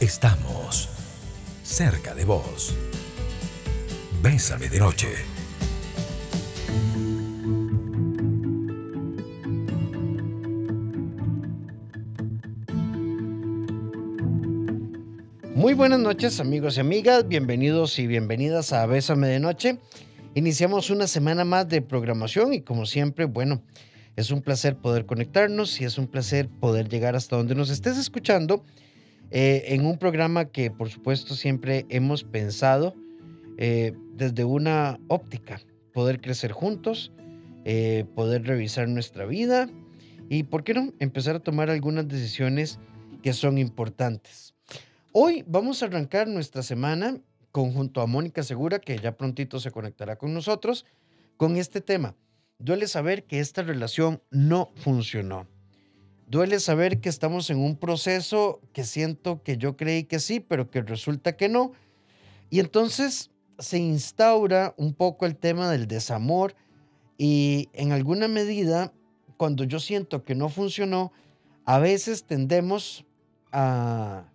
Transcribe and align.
Estamos 0.00 0.88
cerca 1.62 2.14
de 2.14 2.24
vos. 2.24 2.74
Bésame 4.22 4.70
de 4.70 4.78
noche. 4.78 5.08
Muy 15.54 15.74
buenas 15.74 16.00
noches 16.00 16.40
amigos 16.40 16.78
y 16.78 16.80
amigas, 16.80 17.28
bienvenidos 17.28 17.98
y 17.98 18.06
bienvenidas 18.06 18.72
a 18.72 18.86
Bésame 18.86 19.28
de 19.28 19.38
Noche. 19.38 19.80
Iniciamos 20.34 20.88
una 20.88 21.08
semana 21.08 21.44
más 21.44 21.68
de 21.68 21.82
programación 21.82 22.54
y 22.54 22.62
como 22.62 22.86
siempre, 22.86 23.26
bueno, 23.26 23.62
es 24.16 24.30
un 24.30 24.40
placer 24.40 24.76
poder 24.76 25.04
conectarnos 25.04 25.78
y 25.82 25.84
es 25.84 25.98
un 25.98 26.06
placer 26.06 26.48
poder 26.48 26.88
llegar 26.88 27.16
hasta 27.16 27.36
donde 27.36 27.54
nos 27.54 27.68
estés 27.68 27.98
escuchando 27.98 28.64
eh, 29.30 29.64
en 29.68 29.86
un 29.86 29.98
programa 29.98 30.46
que 30.46 30.70
por 30.70 30.90
supuesto 30.90 31.34
siempre 31.34 31.86
hemos 31.88 32.24
pensado 32.24 32.94
eh, 33.58 33.92
desde 34.14 34.44
una 34.44 34.98
óptica, 35.08 35.60
poder 35.92 36.20
crecer 36.20 36.52
juntos, 36.52 37.12
eh, 37.64 38.04
poder 38.14 38.46
revisar 38.46 38.88
nuestra 38.88 39.26
vida 39.26 39.68
y, 40.28 40.44
¿por 40.44 40.64
qué 40.64 40.74
no?, 40.74 40.92
empezar 40.98 41.36
a 41.36 41.40
tomar 41.40 41.70
algunas 41.70 42.08
decisiones 42.08 42.78
que 43.22 43.32
son 43.32 43.58
importantes. 43.58 44.54
Hoy 45.12 45.44
vamos 45.46 45.82
a 45.82 45.86
arrancar 45.86 46.28
nuestra 46.28 46.62
semana 46.62 47.20
conjunto 47.52 48.00
a 48.00 48.06
Mónica 48.06 48.42
Segura, 48.42 48.78
que 48.78 48.98
ya 48.98 49.16
prontito 49.16 49.60
se 49.60 49.70
conectará 49.70 50.16
con 50.16 50.32
nosotros, 50.32 50.86
con 51.36 51.56
este 51.56 51.80
tema. 51.80 52.14
Duele 52.58 52.86
saber 52.86 53.24
que 53.24 53.40
esta 53.40 53.62
relación 53.62 54.22
no 54.30 54.70
funcionó. 54.76 55.48
Duele 56.30 56.60
saber 56.60 57.00
que 57.00 57.08
estamos 57.08 57.50
en 57.50 57.58
un 57.58 57.74
proceso 57.74 58.60
que 58.72 58.84
siento 58.84 59.42
que 59.42 59.56
yo 59.56 59.76
creí 59.76 60.04
que 60.04 60.20
sí, 60.20 60.38
pero 60.38 60.70
que 60.70 60.80
resulta 60.80 61.36
que 61.36 61.48
no. 61.48 61.72
Y 62.50 62.60
entonces 62.60 63.32
se 63.58 63.78
instaura 63.78 64.72
un 64.76 64.94
poco 64.94 65.26
el 65.26 65.34
tema 65.34 65.68
del 65.68 65.88
desamor 65.88 66.54
y 67.18 67.68
en 67.72 67.90
alguna 67.90 68.28
medida, 68.28 68.92
cuando 69.36 69.64
yo 69.64 69.80
siento 69.80 70.24
que 70.24 70.36
no 70.36 70.48
funcionó, 70.48 71.10
a 71.64 71.80
veces 71.80 72.22
tendemos 72.22 73.04
a, 73.50 74.30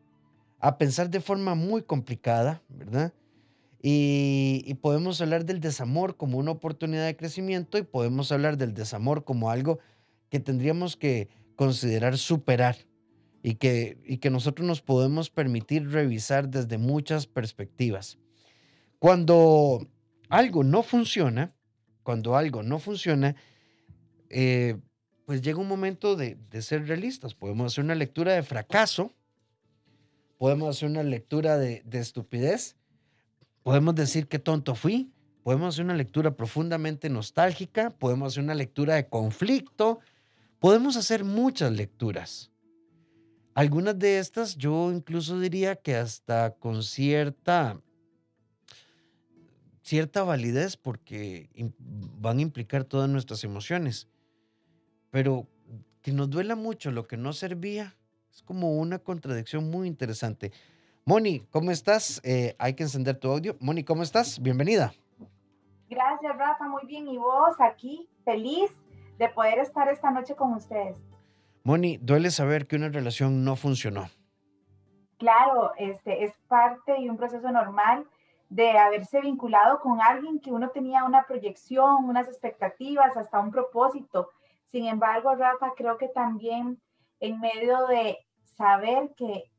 a 0.59 0.77
pensar 0.77 1.09
de 1.09 1.21
forma 1.21 1.55
muy 1.55 1.81
complicada, 1.81 2.61
¿verdad? 2.67 3.13
Y, 3.81 4.63
y, 4.65 4.73
podemos 4.73 5.21
hablar 5.21 5.45
del 5.45 5.61
desamor 5.61 6.17
como 6.17 6.39
una 6.39 6.51
oportunidad 6.51 7.05
de 7.05 7.15
crecimiento 7.15 7.77
y 7.77 7.83
podemos 7.83 8.33
hablar 8.33 8.57
del 8.57 8.73
desamor 8.73 9.23
como 9.23 9.49
algo 9.49 9.79
que 10.29 10.41
tendríamos 10.41 10.97
que 10.97 11.29
considerar 11.55 12.17
superar 12.17 12.77
y 13.43 13.55
que, 13.55 13.99
y 14.03 14.17
que 14.17 14.29
nosotros 14.29 14.67
nos 14.67 14.81
podemos 14.81 15.29
permitir 15.29 15.89
revisar 15.91 16.49
desde 16.49 16.77
muchas 16.77 17.27
perspectivas. 17.27 18.17
Cuando 18.97 19.87
algo 20.29 20.63
no 20.63 20.81
funciona, 20.81 21.53
cuando 22.01 22.35
algo 22.35 22.63
no 22.63 22.79
funciona, 22.79 23.35
eh, 24.29 24.77
pues 25.25 25.41
llega 25.41 25.59
un 25.59 25.67
momento 25.67 26.15
de, 26.15 26.37
de, 26.49 26.61
ser 26.61 26.87
realistas. 26.87 27.35
Podemos 27.35 27.71
hacer 27.71 27.83
una 27.83 27.95
lectura 27.95 28.33
de 28.33 28.43
fracaso, 28.43 29.13
podemos 30.37 30.75
hacer 30.75 30.89
una 30.89 31.03
lectura 31.03 31.57
de, 31.57 31.83
de 31.85 31.99
estupidez, 31.99 32.75
podemos 33.63 33.95
decir 33.95 34.27
qué 34.27 34.39
tonto 34.39 34.75
fui, 34.75 35.11
podemos 35.43 35.75
hacer 35.75 35.85
una 35.85 35.95
lectura 35.95 36.35
profundamente 36.35 37.09
nostálgica, 37.09 37.91
podemos 37.91 38.33
hacer 38.33 38.43
una 38.43 38.55
lectura 38.55 38.95
de 38.95 39.07
conflicto, 39.07 39.99
Podemos 40.65 40.97
hacer 40.97 41.23
muchas 41.23 41.71
lecturas. 41.73 42.51
Algunas 43.53 43.99
de 43.99 44.17
estas 44.17 44.57
yo 44.57 44.91
incluso 44.91 45.39
diría 45.39 45.75
que 45.75 45.95
hasta 45.95 46.55
con 46.55 46.81
cierta, 46.81 47.79
cierta 49.83 50.23
validez 50.23 50.75
porque 50.75 51.51
van 52.19 52.39
a 52.39 52.41
implicar 52.41 52.83
todas 52.83 53.07
nuestras 53.07 53.43
emociones. 53.43 54.09
Pero 55.11 55.47
que 56.01 56.11
nos 56.11 56.31
duela 56.31 56.55
mucho 56.55 56.89
lo 56.89 57.03
que 57.03 57.15
no 57.15 57.31
servía 57.31 57.95
es 58.33 58.41
como 58.41 58.75
una 58.75 58.97
contradicción 58.97 59.69
muy 59.69 59.87
interesante. 59.87 60.51
Moni, 61.05 61.41
¿cómo 61.51 61.69
estás? 61.69 62.19
Eh, 62.23 62.55
hay 62.57 62.73
que 62.73 62.81
encender 62.81 63.17
tu 63.17 63.29
audio. 63.29 63.55
Moni, 63.59 63.83
¿cómo 63.83 64.01
estás? 64.01 64.41
Bienvenida. 64.41 64.95
Gracias, 65.87 66.35
Rafa. 66.35 66.67
Muy 66.67 66.87
bien. 66.87 67.07
¿Y 67.07 67.19
vos 67.19 67.55
aquí? 67.59 68.09
Feliz 68.23 68.71
de 69.17 69.29
poder 69.29 69.59
estar 69.59 69.87
esta 69.89 70.11
noche 70.11 70.35
con 70.35 70.53
ustedes. 70.53 70.97
Moni, 71.63 71.97
duele 71.97 72.31
saber 72.31 72.67
que 72.67 72.75
una 72.75 72.89
relación 72.89 73.43
no 73.43 73.55
funcionó. 73.55 74.07
Claro, 75.17 75.71
este 75.77 76.23
es 76.23 76.33
parte 76.47 76.99
y 76.99 77.09
un 77.09 77.17
proceso 77.17 77.49
normal 77.51 78.05
de 78.49 78.77
haberse 78.77 79.21
vinculado 79.21 79.79
con 79.79 80.01
alguien 80.01 80.39
que 80.39 80.51
uno 80.51 80.69
tenía 80.69 81.03
una 81.03 81.25
proyección, 81.25 82.05
unas 82.05 82.27
expectativas, 82.27 83.17
hasta 83.17 83.39
un 83.39 83.51
propósito. 83.51 84.29
Sin 84.67 84.85
embargo, 84.85 85.33
Rafa, 85.35 85.73
creo 85.75 85.97
que 85.97 86.09
también 86.09 86.79
en 87.19 87.39
medio 87.39 87.87
de 87.87 88.17
saber 88.43 89.13
que 89.15 89.51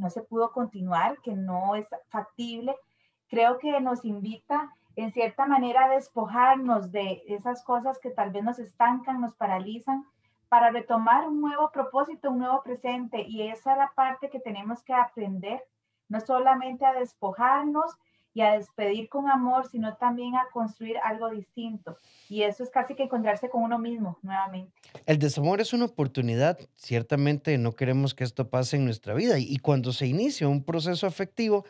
no 0.00 0.08
se 0.10 0.22
pudo 0.22 0.52
continuar, 0.52 1.18
que 1.22 1.34
no 1.34 1.74
es 1.74 1.86
factible, 2.08 2.74
creo 3.28 3.58
que 3.58 3.80
nos 3.80 4.04
invita 4.04 4.70
en 4.96 5.12
cierta 5.12 5.46
manera 5.46 5.88
despojarnos 5.88 6.92
de 6.92 7.22
esas 7.28 7.62
cosas 7.64 7.98
que 7.98 8.10
tal 8.10 8.30
vez 8.30 8.44
nos 8.44 8.58
estancan, 8.58 9.20
nos 9.20 9.34
paralizan, 9.34 10.04
para 10.48 10.70
retomar 10.70 11.26
un 11.26 11.40
nuevo 11.40 11.70
propósito, 11.72 12.30
un 12.30 12.38
nuevo 12.38 12.62
presente. 12.62 13.22
Y 13.22 13.42
esa 13.42 13.72
es 13.72 13.78
la 13.78 13.92
parte 13.96 14.30
que 14.30 14.38
tenemos 14.38 14.82
que 14.84 14.92
aprender, 14.92 15.60
no 16.08 16.20
solamente 16.20 16.86
a 16.86 16.92
despojarnos 16.92 17.90
y 18.34 18.42
a 18.42 18.52
despedir 18.52 19.08
con 19.08 19.28
amor, 19.28 19.68
sino 19.68 19.96
también 19.96 20.36
a 20.36 20.46
construir 20.52 20.96
algo 20.98 21.30
distinto. 21.30 21.96
Y 22.28 22.42
eso 22.42 22.62
es 22.62 22.70
casi 22.70 22.94
que 22.94 23.04
encontrarse 23.04 23.48
con 23.48 23.62
uno 23.62 23.78
mismo 23.78 24.18
nuevamente. 24.22 24.72
El 25.06 25.18
desamor 25.18 25.60
es 25.60 25.72
una 25.72 25.86
oportunidad. 25.86 26.58
Ciertamente 26.76 27.58
no 27.58 27.72
queremos 27.72 28.14
que 28.14 28.24
esto 28.24 28.48
pase 28.48 28.76
en 28.76 28.84
nuestra 28.84 29.14
vida. 29.14 29.38
Y 29.38 29.58
cuando 29.58 29.92
se 29.92 30.06
inicia 30.06 30.48
un 30.48 30.64
proceso 30.64 31.06
afectivo, 31.06 31.64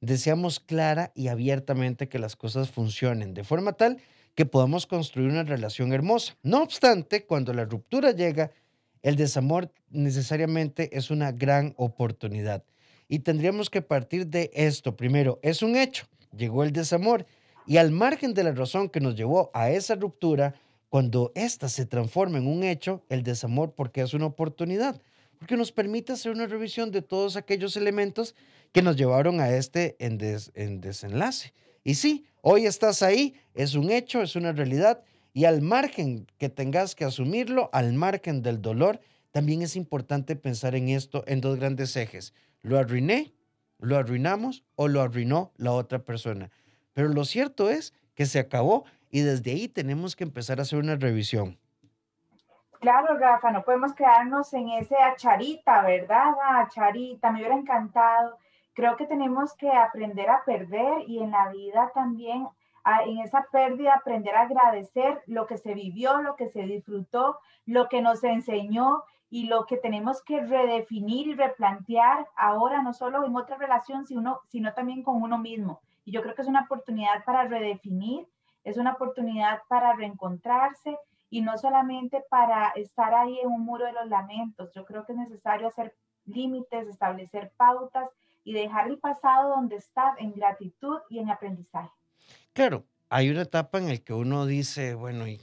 deseamos 0.00 0.60
clara 0.60 1.12
y 1.14 1.28
abiertamente 1.28 2.08
que 2.08 2.18
las 2.18 2.36
cosas 2.36 2.70
funcionen 2.70 3.34
de 3.34 3.44
forma 3.44 3.72
tal 3.72 3.98
que 4.34 4.46
podamos 4.46 4.86
construir 4.86 5.30
una 5.30 5.44
relación 5.44 5.92
hermosa. 5.92 6.36
No 6.42 6.62
obstante, 6.62 7.24
cuando 7.24 7.54
la 7.54 7.64
ruptura 7.64 8.12
llega, 8.12 8.52
el 9.02 9.16
desamor 9.16 9.72
necesariamente 9.88 10.96
es 10.96 11.10
una 11.10 11.32
gran 11.32 11.74
oportunidad. 11.76 12.62
Y 13.08 13.20
tendríamos 13.20 13.70
que 13.70 13.82
partir 13.82 14.26
de 14.26 14.50
esto. 14.52 14.96
Primero, 14.96 15.38
es 15.42 15.62
un 15.62 15.76
hecho, 15.76 16.06
llegó 16.36 16.64
el 16.64 16.72
desamor. 16.72 17.24
Y 17.66 17.78
al 17.78 17.92
margen 17.92 18.34
de 18.34 18.44
la 18.44 18.52
razón 18.52 18.90
que 18.90 19.00
nos 19.00 19.16
llevó 19.16 19.50
a 19.54 19.70
esa 19.70 19.94
ruptura, 19.94 20.54
cuando 20.88 21.32
ésta 21.34 21.68
se 21.68 21.86
transforma 21.86 22.38
en 22.38 22.46
un 22.46 22.62
hecho, 22.62 23.02
el 23.08 23.22
desamor, 23.22 23.72
porque 23.74 24.02
es 24.02 24.12
una 24.12 24.26
oportunidad, 24.26 25.00
porque 25.38 25.56
nos 25.56 25.72
permite 25.72 26.12
hacer 26.12 26.32
una 26.32 26.46
revisión 26.46 26.90
de 26.90 27.02
todos 27.02 27.36
aquellos 27.36 27.76
elementos 27.76 28.34
que 28.76 28.82
nos 28.82 28.96
llevaron 28.96 29.40
a 29.40 29.48
este 29.48 29.96
en, 30.00 30.18
en 30.52 30.82
desenlace. 30.82 31.54
Y 31.82 31.94
sí, 31.94 32.26
hoy 32.42 32.66
estás 32.66 33.00
ahí, 33.00 33.34
es 33.54 33.74
un 33.74 33.90
hecho, 33.90 34.20
es 34.20 34.36
una 34.36 34.52
realidad, 34.52 35.02
y 35.32 35.46
al 35.46 35.62
margen 35.62 36.26
que 36.36 36.50
tengas 36.50 36.94
que 36.94 37.06
asumirlo, 37.06 37.70
al 37.72 37.94
margen 37.94 38.42
del 38.42 38.60
dolor, 38.60 39.00
también 39.30 39.62
es 39.62 39.76
importante 39.76 40.36
pensar 40.36 40.74
en 40.74 40.90
esto 40.90 41.24
en 41.26 41.40
dos 41.40 41.58
grandes 41.58 41.96
ejes. 41.96 42.34
¿Lo 42.60 42.78
arruiné? 42.78 43.32
¿Lo 43.78 43.96
arruinamos? 43.96 44.62
¿O 44.74 44.88
lo 44.88 45.00
arruinó 45.00 45.52
la 45.56 45.72
otra 45.72 46.00
persona? 46.00 46.50
Pero 46.92 47.08
lo 47.08 47.24
cierto 47.24 47.70
es 47.70 47.94
que 48.14 48.26
se 48.26 48.40
acabó 48.40 48.84
y 49.08 49.20
desde 49.20 49.52
ahí 49.52 49.68
tenemos 49.68 50.16
que 50.16 50.24
empezar 50.24 50.58
a 50.58 50.62
hacer 50.64 50.78
una 50.78 50.96
revisión. 50.96 51.58
Claro, 52.80 53.16
Rafa, 53.16 53.52
no 53.52 53.64
podemos 53.64 53.94
quedarnos 53.94 54.52
en 54.52 54.68
ese 54.68 54.96
acharita, 54.96 55.80
¿verdad? 55.80 56.34
Acharita, 56.58 57.30
me 57.30 57.38
hubiera 57.38 57.56
encantado 57.56 58.36
creo 58.76 58.96
que 58.96 59.06
tenemos 59.06 59.54
que 59.56 59.72
aprender 59.72 60.28
a 60.28 60.44
perder 60.44 61.08
y 61.08 61.18
en 61.20 61.30
la 61.30 61.48
vida 61.48 61.90
también 61.94 62.46
en 63.06 63.18
esa 63.18 63.46
pérdida 63.50 63.94
aprender 63.94 64.36
a 64.36 64.42
agradecer 64.42 65.22
lo 65.26 65.46
que 65.46 65.56
se 65.56 65.74
vivió, 65.74 66.20
lo 66.22 66.36
que 66.36 66.46
se 66.46 66.62
disfrutó, 66.62 67.40
lo 67.64 67.88
que 67.88 68.02
nos 68.02 68.22
enseñó 68.22 69.02
y 69.28 69.46
lo 69.46 69.64
que 69.64 69.78
tenemos 69.78 70.22
que 70.22 70.40
redefinir 70.40 71.26
y 71.26 71.34
replantear 71.34 72.28
ahora, 72.36 72.82
no 72.82 72.92
solo 72.92 73.24
en 73.24 73.34
otra 73.34 73.56
relación, 73.56 74.06
sino, 74.06 74.40
sino 74.48 74.72
también 74.74 75.02
con 75.02 75.20
uno 75.20 75.38
mismo. 75.38 75.80
Y 76.04 76.12
yo 76.12 76.22
creo 76.22 76.34
que 76.34 76.42
es 76.42 76.48
una 76.48 76.62
oportunidad 76.62 77.24
para 77.24 77.48
redefinir, 77.48 78.28
es 78.62 78.76
una 78.76 78.92
oportunidad 78.92 79.62
para 79.68 79.94
reencontrarse 79.94 80.96
y 81.30 81.40
no 81.40 81.56
solamente 81.56 82.22
para 82.28 82.68
estar 82.76 83.14
ahí 83.14 83.40
en 83.40 83.48
un 83.48 83.64
muro 83.64 83.86
de 83.86 83.94
los 83.94 84.06
lamentos. 84.06 84.72
Yo 84.74 84.84
creo 84.84 85.04
que 85.06 85.12
es 85.12 85.18
necesario 85.18 85.66
hacer 85.66 85.94
límites, 86.26 86.86
establecer 86.86 87.50
pautas 87.56 88.10
y 88.46 88.52
dejar 88.52 88.86
el 88.86 88.98
pasado 88.98 89.50
donde 89.56 89.74
está 89.74 90.14
en 90.20 90.32
gratitud 90.32 90.98
y 91.10 91.18
en 91.18 91.30
aprendizaje. 91.30 91.90
Claro, 92.52 92.86
hay 93.08 93.28
una 93.28 93.42
etapa 93.42 93.78
en 93.78 93.88
la 93.88 93.96
que 93.96 94.12
uno 94.12 94.46
dice, 94.46 94.94
bueno, 94.94 95.26
y 95.26 95.40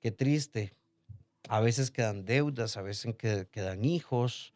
qué 0.00 0.10
triste. 0.10 0.74
A 1.48 1.60
veces 1.60 1.90
quedan 1.90 2.26
deudas, 2.26 2.76
a 2.76 2.82
veces 2.82 3.16
quedan 3.16 3.84
hijos, 3.86 4.52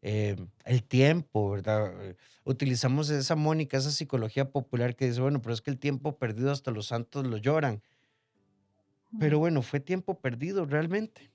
eh, 0.00 0.36
el 0.64 0.84
tiempo, 0.84 1.50
¿verdad? 1.50 1.92
Eh, 2.04 2.16
utilizamos 2.44 3.10
esa 3.10 3.34
Mónica, 3.34 3.76
esa 3.76 3.90
psicología 3.90 4.52
popular 4.52 4.94
que 4.94 5.06
dice, 5.06 5.20
bueno, 5.20 5.42
pero 5.42 5.54
es 5.54 5.62
que 5.62 5.72
el 5.72 5.80
tiempo 5.80 6.16
perdido 6.16 6.52
hasta 6.52 6.70
los 6.70 6.86
santos 6.86 7.26
lo 7.26 7.36
lloran. 7.36 7.82
Pero 9.18 9.40
bueno, 9.40 9.62
fue 9.62 9.80
tiempo 9.80 10.20
perdido 10.20 10.66
realmente. 10.66 11.32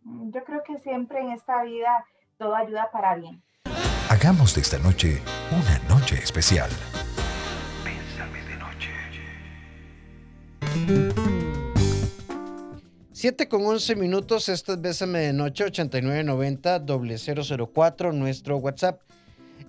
Mm, 0.00 0.30
yo 0.30 0.42
creo 0.44 0.62
que 0.62 0.78
siempre 0.78 1.20
en 1.20 1.32
esta 1.32 1.62
vida 1.62 2.06
todo 2.38 2.54
ayuda 2.54 2.90
para 2.90 3.16
bien. 3.16 3.42
Hagamos 4.12 4.54
de 4.54 4.60
esta 4.60 4.78
noche 4.78 5.20
una 5.50 5.78
noche 5.88 6.16
especial. 6.22 6.70
Bésame 7.82 8.44
de 8.44 8.56
noche. 8.58 8.90
7 13.12 13.48
con 13.48 13.64
11 13.64 13.96
minutos, 13.96 14.50
esto 14.50 14.74
es 14.74 14.82
Bésame 14.82 15.20
de 15.20 15.32
Noche 15.32 15.64
8990-004, 15.64 18.12
nuestro 18.12 18.58
WhatsApp. 18.58 19.00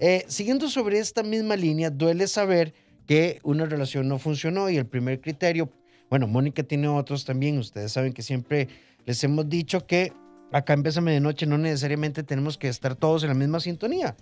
Eh, 0.01 0.25
siguiendo 0.27 0.67
sobre 0.67 0.99
esta 0.99 1.23
misma 1.23 1.55
línea, 1.55 1.89
duele 1.89 2.27
saber 2.27 2.73
que 3.07 3.39
una 3.43 3.65
relación 3.65 4.09
no 4.09 4.19
funcionó 4.19 4.69
y 4.69 4.75
el 4.75 4.87
primer 4.87 5.21
criterio, 5.21 5.71
bueno, 6.09 6.27
Mónica 6.27 6.63
tiene 6.63 6.89
otros 6.89 7.23
también, 7.23 7.57
ustedes 7.59 7.93
saben 7.93 8.11
que 8.11 8.21
siempre 8.21 8.67
les 9.05 9.23
hemos 9.23 9.47
dicho 9.47 9.87
que 9.87 10.11
acá 10.51 10.73
en 10.73 10.83
Bésame 10.83 11.13
de 11.13 11.21
Noche 11.21 11.45
no 11.45 11.57
necesariamente 11.57 12.23
tenemos 12.23 12.57
que 12.57 12.67
estar 12.67 12.95
todos 12.95 13.23
en 13.23 13.29
la 13.29 13.35
misma 13.35 13.61
sintonía. 13.61 14.17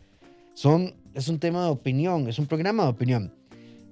Son, 0.53 0.95
es 1.13 1.27
un 1.27 1.39
tema 1.39 1.63
de 1.63 1.71
opinión, 1.71 2.27
es 2.27 2.39
un 2.39 2.45
programa 2.45 2.83
de 2.83 2.89
opinión. 2.89 3.33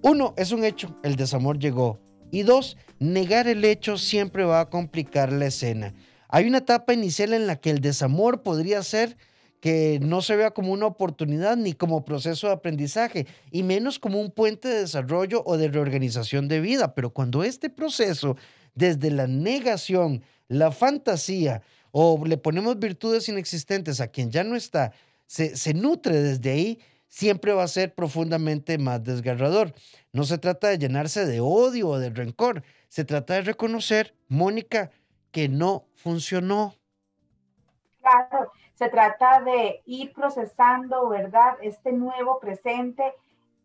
Uno, 0.01 0.33
es 0.37 0.51
un 0.51 0.63
hecho, 0.63 0.95
el 1.03 1.15
desamor 1.15 1.59
llegó. 1.59 1.99
Y 2.31 2.43
dos, 2.43 2.77
negar 2.99 3.47
el 3.47 3.65
hecho 3.65 3.97
siempre 3.97 4.43
va 4.43 4.61
a 4.61 4.69
complicar 4.69 5.31
la 5.31 5.47
escena. 5.47 5.93
Hay 6.27 6.47
una 6.47 6.59
etapa 6.59 6.93
inicial 6.93 7.33
en 7.33 7.47
la 7.47 7.55
que 7.55 7.71
el 7.71 7.81
desamor 7.81 8.43
podría 8.43 8.83
ser 8.83 9.17
que 9.59 9.99
no 10.01 10.21
se 10.21 10.35
vea 10.35 10.51
como 10.51 10.71
una 10.71 10.85
oportunidad 10.85 11.57
ni 11.57 11.73
como 11.73 12.05
proceso 12.05 12.47
de 12.47 12.53
aprendizaje, 12.53 13.27
y 13.51 13.63
menos 13.63 13.99
como 13.99 14.21
un 14.21 14.31
puente 14.31 14.67
de 14.67 14.81
desarrollo 14.81 15.43
o 15.45 15.57
de 15.57 15.67
reorganización 15.67 16.47
de 16.47 16.61
vida. 16.61 16.93
Pero 16.93 17.09
cuando 17.09 17.43
este 17.43 17.69
proceso, 17.69 18.37
desde 18.73 19.11
la 19.11 19.27
negación, 19.27 20.23
la 20.47 20.71
fantasía, 20.71 21.61
o 21.91 22.23
le 22.25 22.37
ponemos 22.37 22.79
virtudes 22.79 23.27
inexistentes 23.27 23.99
a 23.99 24.07
quien 24.07 24.31
ya 24.31 24.43
no 24.43 24.55
está, 24.55 24.93
se, 25.29 25.55
se 25.55 25.75
nutre 25.75 26.15
desde 26.15 26.49
ahí, 26.49 26.79
siempre 27.07 27.53
va 27.53 27.61
a 27.61 27.67
ser 27.67 27.93
profundamente 27.93 28.79
más 28.79 29.03
desgarrador. 29.03 29.73
No 30.11 30.23
se 30.23 30.39
trata 30.39 30.69
de 30.69 30.79
llenarse 30.79 31.27
de 31.27 31.39
odio 31.39 31.89
o 31.89 31.99
de 31.99 32.09
rencor, 32.09 32.63
se 32.87 33.05
trata 33.05 33.35
de 33.35 33.41
reconocer, 33.41 34.15
Mónica, 34.27 34.89
que 35.31 35.47
no 35.47 35.85
funcionó. 35.93 36.73
Claro, 38.01 38.51
se 38.73 38.89
trata 38.89 39.41
de 39.41 39.83
ir 39.85 40.13
procesando, 40.13 41.07
¿verdad? 41.09 41.57
Este 41.61 41.91
nuevo 41.91 42.39
presente. 42.39 43.13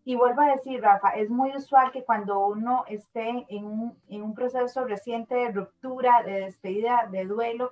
Y 0.04 0.16
vuelvo 0.16 0.42
a 0.42 0.56
decir, 0.56 0.82
Rafa, 0.82 1.12
es 1.12 1.30
muy 1.30 1.56
usual 1.56 1.92
que 1.92 2.04
cuando 2.04 2.46
uno 2.46 2.84
esté 2.88 3.46
en 3.48 3.64
un, 3.64 3.98
en 4.10 4.22
un 4.22 4.34
proceso 4.34 4.84
reciente 4.84 5.34
de 5.34 5.50
ruptura, 5.50 6.22
de 6.24 6.40
despedida, 6.40 7.08
de 7.10 7.24
duelo, 7.24 7.70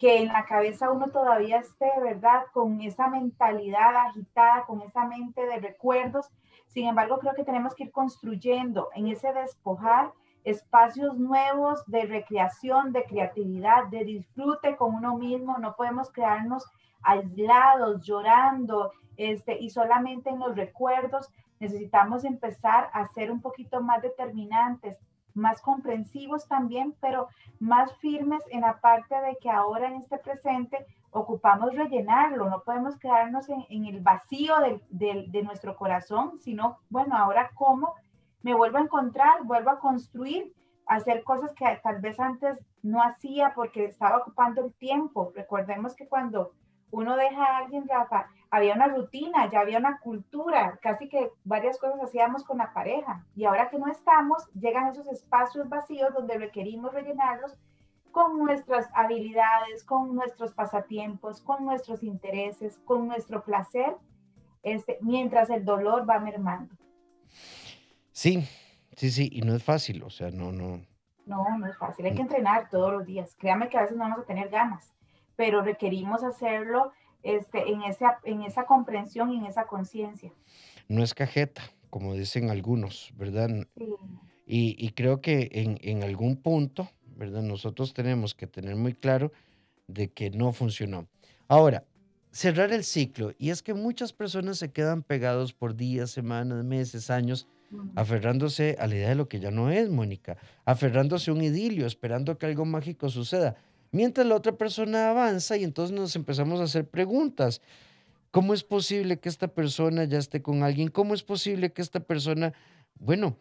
que 0.00 0.22
en 0.22 0.28
la 0.28 0.46
cabeza 0.46 0.90
uno 0.90 1.08
todavía 1.08 1.58
esté, 1.58 1.90
¿verdad? 2.02 2.44
Con 2.54 2.80
esa 2.80 3.08
mentalidad 3.08 3.94
agitada, 4.08 4.64
con 4.64 4.80
esa 4.80 5.04
mente 5.04 5.44
de 5.44 5.58
recuerdos. 5.58 6.30
Sin 6.68 6.88
embargo, 6.88 7.18
creo 7.18 7.34
que 7.34 7.44
tenemos 7.44 7.74
que 7.74 7.84
ir 7.84 7.92
construyendo 7.92 8.88
en 8.94 9.08
ese 9.08 9.30
despojar 9.34 10.12
espacios 10.42 11.18
nuevos 11.18 11.84
de 11.86 12.06
recreación, 12.06 12.92
de 12.92 13.04
creatividad, 13.04 13.88
de 13.88 14.04
disfrute 14.04 14.74
con 14.76 14.94
uno 14.94 15.18
mismo. 15.18 15.58
No 15.58 15.76
podemos 15.76 16.10
quedarnos 16.10 16.64
aislados, 17.02 18.00
llorando, 18.02 18.92
este, 19.18 19.58
y 19.60 19.68
solamente 19.68 20.30
en 20.30 20.38
los 20.38 20.56
recuerdos. 20.56 21.28
Necesitamos 21.58 22.24
empezar 22.24 22.88
a 22.94 23.06
ser 23.08 23.30
un 23.30 23.42
poquito 23.42 23.82
más 23.82 24.00
determinantes, 24.00 24.96
más 25.34 25.60
comprensivos 25.60 26.46
también, 26.48 26.94
pero 27.00 27.28
más 27.58 27.96
firmes 27.98 28.42
en 28.50 28.62
la 28.62 28.80
parte 28.80 29.14
de 29.14 29.36
que 29.40 29.50
ahora 29.50 29.88
en 29.88 29.94
este 29.94 30.18
presente 30.18 30.86
ocupamos 31.10 31.74
rellenarlo, 31.74 32.48
no 32.48 32.62
podemos 32.62 32.96
quedarnos 32.96 33.48
en, 33.48 33.84
el 33.84 34.00
vacío 34.00 34.54
de 34.88 35.42
nuestro 35.42 35.76
corazón, 35.76 36.38
sino, 36.38 36.78
bueno, 36.88 37.16
ahora 37.16 37.50
cómo 37.54 37.94
me 38.42 38.54
vuelvo 38.54 38.78
a 38.78 38.82
encontrar, 38.82 39.44
vuelvo 39.44 39.70
a 39.70 39.80
construir, 39.80 40.54
hacer 40.86 41.22
cosas 41.22 41.52
que 41.54 41.64
tal 41.82 42.00
vez 42.00 42.18
antes 42.18 42.58
no 42.82 43.02
hacía 43.02 43.52
porque 43.54 43.84
estaba 43.84 44.18
ocupando 44.18 44.64
el 44.64 44.74
tiempo. 44.74 45.32
Recordemos 45.34 45.94
que 45.94 46.08
cuando 46.08 46.52
uno 46.90 47.16
deja 47.16 47.44
a 47.44 47.58
alguien, 47.58 47.86
Rafa, 47.86 48.26
había 48.50 48.74
una 48.74 48.88
rutina, 48.88 49.48
ya 49.48 49.60
había 49.60 49.78
una 49.78 50.00
cultura, 50.00 50.78
casi 50.82 51.08
que 51.08 51.30
varias 51.44 51.78
cosas 51.78 52.00
hacíamos 52.02 52.44
con 52.44 52.58
la 52.58 52.72
pareja. 52.72 53.24
Y 53.36 53.44
ahora 53.44 53.70
que 53.70 53.78
no 53.78 53.86
estamos, 53.86 54.50
llegan 54.54 54.88
esos 54.88 55.06
espacios 55.06 55.68
vacíos 55.68 56.12
donde 56.12 56.36
requerimos 56.36 56.92
rellenarlos 56.92 57.56
con 58.10 58.38
nuestras 58.38 58.88
habilidades, 58.94 59.84
con 59.84 60.16
nuestros 60.16 60.52
pasatiempos, 60.52 61.40
con 61.40 61.64
nuestros 61.64 62.02
intereses, 62.02 62.78
con 62.84 63.06
nuestro 63.06 63.44
placer, 63.44 63.96
este, 64.64 64.98
mientras 65.00 65.48
el 65.50 65.64
dolor 65.64 66.08
va 66.08 66.18
mermando. 66.18 66.74
Sí, 68.10 68.44
sí, 68.96 69.10
sí, 69.12 69.30
y 69.32 69.42
no 69.42 69.54
es 69.54 69.62
fácil, 69.62 70.02
o 70.02 70.10
sea, 70.10 70.30
no, 70.32 70.50
no. 70.50 70.80
No, 71.24 71.56
no 71.56 71.66
es 71.68 71.78
fácil, 71.78 72.06
hay 72.06 72.14
que 72.14 72.22
entrenar 72.22 72.68
todos 72.68 72.92
los 72.92 73.06
días. 73.06 73.36
Créame 73.38 73.68
que 73.68 73.78
a 73.78 73.82
veces 73.82 73.96
no 73.96 74.02
vamos 74.02 74.18
a 74.18 74.26
tener 74.26 74.48
ganas, 74.48 74.92
pero 75.36 75.62
requerimos 75.62 76.24
hacerlo 76.24 76.92
este, 77.22 77.70
en, 77.70 77.82
esa, 77.82 78.18
en 78.24 78.42
esa 78.42 78.64
comprensión 78.64 79.32
y 79.32 79.38
en 79.38 79.46
esa 79.46 79.66
conciencia. 79.66 80.32
No 80.88 81.02
es 81.02 81.14
cajeta, 81.14 81.62
como 81.90 82.14
dicen 82.14 82.50
algunos, 82.50 83.12
¿verdad? 83.16 83.50
Y, 84.46 84.76
y, 84.78 84.90
creo 84.92 85.20
que 85.20 85.48
en, 85.52 85.78
en, 85.82 86.02
algún 86.02 86.36
punto, 86.36 86.88
¿verdad? 87.16 87.42
Nosotros 87.42 87.94
tenemos 87.94 88.34
que 88.34 88.46
tener 88.46 88.74
muy 88.74 88.94
claro 88.94 89.32
de 89.86 90.10
que 90.10 90.30
no 90.30 90.52
funcionó. 90.52 91.06
Ahora, 91.46 91.84
cerrar 92.30 92.72
el 92.72 92.84
ciclo. 92.84 93.32
Y 93.38 93.50
es 93.50 93.62
que 93.62 93.74
muchas 93.74 94.12
personas 94.12 94.58
se 94.58 94.72
quedan 94.72 95.02
pegados 95.02 95.52
por 95.52 95.76
días, 95.76 96.10
semanas, 96.10 96.64
meses, 96.64 97.10
años, 97.10 97.46
aferrándose 97.94 98.76
a 98.80 98.86
la 98.86 98.96
idea 98.96 99.08
de 99.10 99.14
lo 99.14 99.28
que 99.28 99.40
ya 99.40 99.50
no 99.50 99.70
es, 99.70 99.88
Mónica, 99.90 100.36
aferrándose 100.64 101.30
a 101.30 101.34
un 101.34 101.42
idilio, 101.42 101.86
esperando 101.86 102.36
que 102.36 102.46
algo 102.46 102.64
mágico 102.64 103.08
suceda 103.08 103.56
mientras 103.92 104.26
la 104.26 104.36
otra 104.36 104.56
persona 104.56 105.10
avanza 105.10 105.56
y 105.56 105.64
entonces 105.64 105.94
nos 105.94 106.14
empezamos 106.16 106.60
a 106.60 106.64
hacer 106.64 106.88
preguntas. 106.88 107.60
¿Cómo 108.30 108.54
es 108.54 108.62
posible 108.62 109.18
que 109.18 109.28
esta 109.28 109.48
persona 109.48 110.04
ya 110.04 110.18
esté 110.18 110.40
con 110.42 110.62
alguien? 110.62 110.88
¿Cómo 110.88 111.14
es 111.14 111.22
posible 111.22 111.72
que 111.72 111.82
esta 111.82 112.00
persona, 112.00 112.52
bueno, 112.98 113.36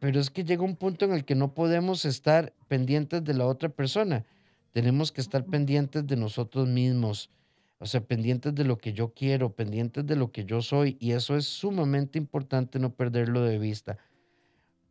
pero 0.00 0.18
es 0.18 0.30
que 0.30 0.42
llega 0.42 0.64
un 0.64 0.74
punto 0.74 1.04
en 1.04 1.12
el 1.12 1.24
que 1.24 1.36
no 1.36 1.54
podemos 1.54 2.04
estar 2.04 2.52
pendientes 2.66 3.22
de 3.22 3.34
la 3.34 3.46
otra 3.46 3.68
persona. 3.68 4.24
Tenemos 4.72 5.12
que 5.12 5.20
estar 5.20 5.44
pendientes 5.44 6.04
de 6.06 6.16
nosotros 6.16 6.66
mismos, 6.66 7.30
o 7.78 7.86
sea, 7.86 8.00
pendientes 8.00 8.52
de 8.54 8.64
lo 8.64 8.78
que 8.78 8.94
yo 8.94 9.12
quiero, 9.14 9.54
pendientes 9.54 10.04
de 10.04 10.16
lo 10.16 10.32
que 10.32 10.44
yo 10.44 10.60
soy, 10.60 10.96
y 10.98 11.12
eso 11.12 11.36
es 11.36 11.44
sumamente 11.44 12.18
importante 12.18 12.80
no 12.80 12.94
perderlo 12.94 13.42
de 13.42 13.58
vista. 13.58 13.98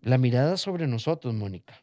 La 0.02 0.18
mirada 0.18 0.56
sobre 0.56 0.88
nosotros, 0.88 1.34
Mónica 1.34 1.82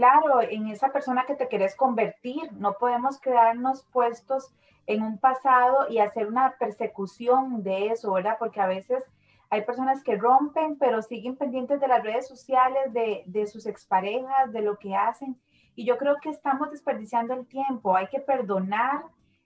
claro, 0.00 0.40
en 0.40 0.68
esa 0.68 0.92
persona 0.92 1.26
que 1.26 1.34
te 1.34 1.46
quieres 1.46 1.76
convertir. 1.76 2.50
No 2.54 2.78
podemos 2.78 3.20
quedarnos 3.20 3.84
puestos 3.92 4.50
en 4.86 5.02
un 5.02 5.18
pasado 5.18 5.90
y 5.90 5.98
hacer 5.98 6.26
una 6.26 6.54
persecución 6.58 7.62
de 7.62 7.88
eso, 7.88 8.14
¿verdad? 8.14 8.36
Porque 8.38 8.62
a 8.62 8.66
veces 8.66 9.04
hay 9.50 9.62
personas 9.66 10.02
que 10.02 10.16
rompen, 10.16 10.78
pero 10.78 11.02
siguen 11.02 11.36
pendientes 11.36 11.80
de 11.80 11.88
las 11.88 12.02
redes 12.02 12.26
sociales, 12.26 12.94
de, 12.94 13.24
de 13.26 13.46
sus 13.46 13.66
exparejas, 13.66 14.50
de 14.52 14.62
lo 14.62 14.78
que 14.78 14.96
hacen. 14.96 15.38
Y 15.74 15.84
yo 15.84 15.98
creo 15.98 16.16
que 16.22 16.30
estamos 16.30 16.70
desperdiciando 16.70 17.34
el 17.34 17.46
tiempo. 17.46 17.94
Hay 17.94 18.06
que 18.06 18.20
perdonar 18.20 19.02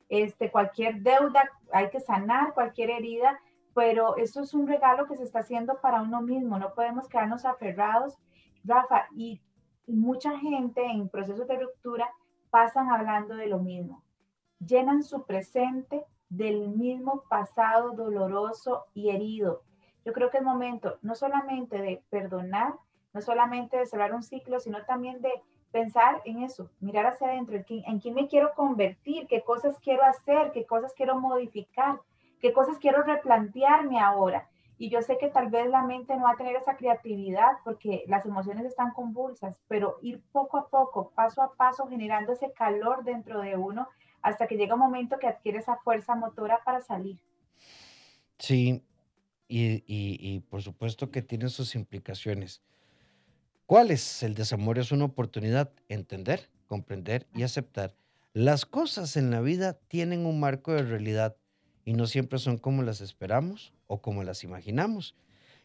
este, 0.08 0.52
cualquier 0.52 1.00
deuda, 1.00 1.50
hay 1.72 1.90
que 1.90 1.98
sanar 1.98 2.54
cualquier 2.54 2.90
herida, 2.90 3.40
pero 3.74 4.16
eso 4.18 4.40
es 4.40 4.54
un 4.54 4.68
regalo 4.68 5.08
que 5.08 5.16
se 5.16 5.24
está 5.24 5.40
haciendo 5.40 5.80
para 5.80 6.00
uno 6.00 6.22
mismo. 6.22 6.60
No 6.60 6.74
podemos 6.74 7.08
quedarnos 7.08 7.44
aferrados. 7.44 8.16
Rafa, 8.62 9.08
y 9.16 9.40
mucha 9.86 10.38
gente 10.38 10.84
en 10.84 11.08
procesos 11.08 11.46
de 11.46 11.58
ruptura 11.58 12.10
pasan 12.50 12.90
hablando 12.90 13.34
de 13.36 13.46
lo 13.46 13.58
mismo. 13.58 14.02
Llenan 14.58 15.02
su 15.02 15.24
presente 15.24 16.04
del 16.28 16.68
mismo 16.68 17.24
pasado 17.28 17.92
doloroso 17.92 18.86
y 18.94 19.10
herido. 19.10 19.62
Yo 20.04 20.12
creo 20.12 20.30
que 20.30 20.38
es 20.38 20.44
momento 20.44 20.98
no 21.02 21.14
solamente 21.14 21.80
de 21.80 22.02
perdonar, 22.10 22.74
no 23.12 23.20
solamente 23.20 23.76
de 23.76 23.86
cerrar 23.86 24.14
un 24.14 24.22
ciclo, 24.22 24.60
sino 24.60 24.84
también 24.84 25.20
de 25.22 25.32
pensar 25.70 26.22
en 26.24 26.42
eso, 26.42 26.70
mirar 26.80 27.06
hacia 27.06 27.28
adentro, 27.28 27.56
en 27.56 27.64
quién, 27.64 27.82
en 27.86 27.98
quién 27.98 28.14
me 28.14 28.28
quiero 28.28 28.54
convertir, 28.54 29.26
qué 29.26 29.42
cosas 29.42 29.76
quiero 29.80 30.04
hacer, 30.04 30.52
qué 30.52 30.64
cosas 30.66 30.92
quiero 30.94 31.18
modificar, 31.18 32.00
qué 32.40 32.52
cosas 32.52 32.78
quiero 32.78 33.02
replantearme 33.02 33.98
ahora. 34.00 34.48
Y 34.76 34.90
yo 34.90 35.02
sé 35.02 35.18
que 35.18 35.28
tal 35.28 35.50
vez 35.50 35.68
la 35.68 35.84
mente 35.84 36.16
no 36.16 36.24
va 36.24 36.32
a 36.32 36.36
tener 36.36 36.56
esa 36.56 36.76
creatividad 36.76 37.52
porque 37.62 38.04
las 38.08 38.26
emociones 38.26 38.66
están 38.66 38.90
convulsas, 38.92 39.60
pero 39.68 39.98
ir 40.02 40.20
poco 40.32 40.58
a 40.58 40.68
poco, 40.68 41.12
paso 41.14 41.42
a 41.42 41.54
paso, 41.54 41.86
generando 41.86 42.32
ese 42.32 42.52
calor 42.52 43.04
dentro 43.04 43.40
de 43.40 43.56
uno, 43.56 43.88
hasta 44.22 44.46
que 44.46 44.56
llega 44.56 44.74
un 44.74 44.80
momento 44.80 45.18
que 45.18 45.28
adquiere 45.28 45.58
esa 45.58 45.76
fuerza 45.76 46.16
motora 46.16 46.60
para 46.64 46.80
salir. 46.80 47.18
Sí, 48.38 48.82
y, 49.46 50.40
por 50.50 50.62
supuesto 50.62 51.10
que 51.10 51.22
tiene 51.22 51.48
sus 51.48 51.74
implicaciones. 51.76 52.62
¿Cuál 53.66 53.90
es? 53.92 54.22
El 54.22 54.34
desamor 54.34 54.78
es 54.78 54.90
una 54.90 55.04
oportunidad, 55.04 55.72
entender, 55.88 56.50
comprender 56.66 57.28
y 57.34 57.44
aceptar. 57.44 57.94
Las 58.32 58.66
cosas 58.66 59.16
en 59.16 59.30
la 59.30 59.40
vida 59.40 59.74
tienen 59.86 60.26
un 60.26 60.40
marco 60.40 60.72
de 60.72 60.82
realidad 60.82 61.36
y 61.84 61.92
no 61.92 62.06
siempre 62.06 62.38
son 62.38 62.58
como 62.58 62.82
las 62.82 63.00
esperamos 63.00 63.73
o 63.86 64.00
como 64.02 64.22
las 64.22 64.44
imaginamos. 64.44 65.14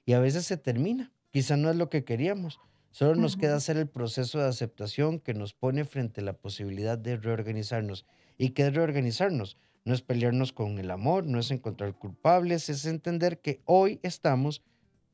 Y 0.05 0.13
a 0.13 0.19
veces 0.19 0.45
se 0.45 0.57
termina. 0.57 1.11
Quizá 1.31 1.57
no 1.57 1.69
es 1.69 1.75
lo 1.75 1.89
que 1.89 2.03
queríamos. 2.03 2.59
Solo 2.91 3.15
nos 3.15 3.37
queda 3.37 3.55
hacer 3.55 3.77
el 3.77 3.87
proceso 3.87 4.39
de 4.39 4.47
aceptación 4.47 5.19
que 5.19 5.33
nos 5.33 5.53
pone 5.53 5.85
frente 5.85 6.21
a 6.21 6.23
la 6.23 6.33
posibilidad 6.33 6.97
de 6.97 7.17
reorganizarnos. 7.17 8.05
¿Y 8.37 8.49
qué 8.49 8.67
es 8.67 8.73
reorganizarnos? 8.73 9.57
No 9.85 9.93
es 9.93 10.01
pelearnos 10.01 10.53
con 10.53 10.79
el 10.79 10.91
amor, 10.91 11.25
no 11.25 11.39
es 11.39 11.51
encontrar 11.51 11.93
culpables, 11.97 12.69
es 12.69 12.85
entender 12.85 13.39
que 13.39 13.61
hoy 13.65 13.99
estamos 14.01 14.63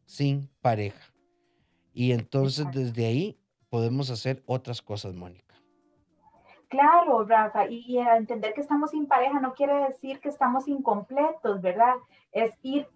sin 0.05 0.49
pareja. 0.61 1.13
Y 1.93 2.11
entonces 2.11 2.65
desde 2.73 3.05
ahí 3.05 3.37
podemos 3.69 4.09
hacer 4.09 4.41
otras 4.45 4.81
cosas, 4.81 5.13
Mónica. 5.13 5.44
Claro, 6.69 7.23
Rafa, 7.25 7.67
y, 7.67 7.97
entender 7.97 8.53
que 8.53 8.61
estamos 8.61 8.91
sin 8.91 9.07
pareja 9.07 9.39
no 9.39 9.53
quiere 9.53 9.73
decir 9.85 10.19
que 10.19 10.29
estamos 10.29 10.67
incompletos, 10.67 11.61
¿verdad? 11.61 11.95
Es 12.31 12.53
ir 12.61 12.87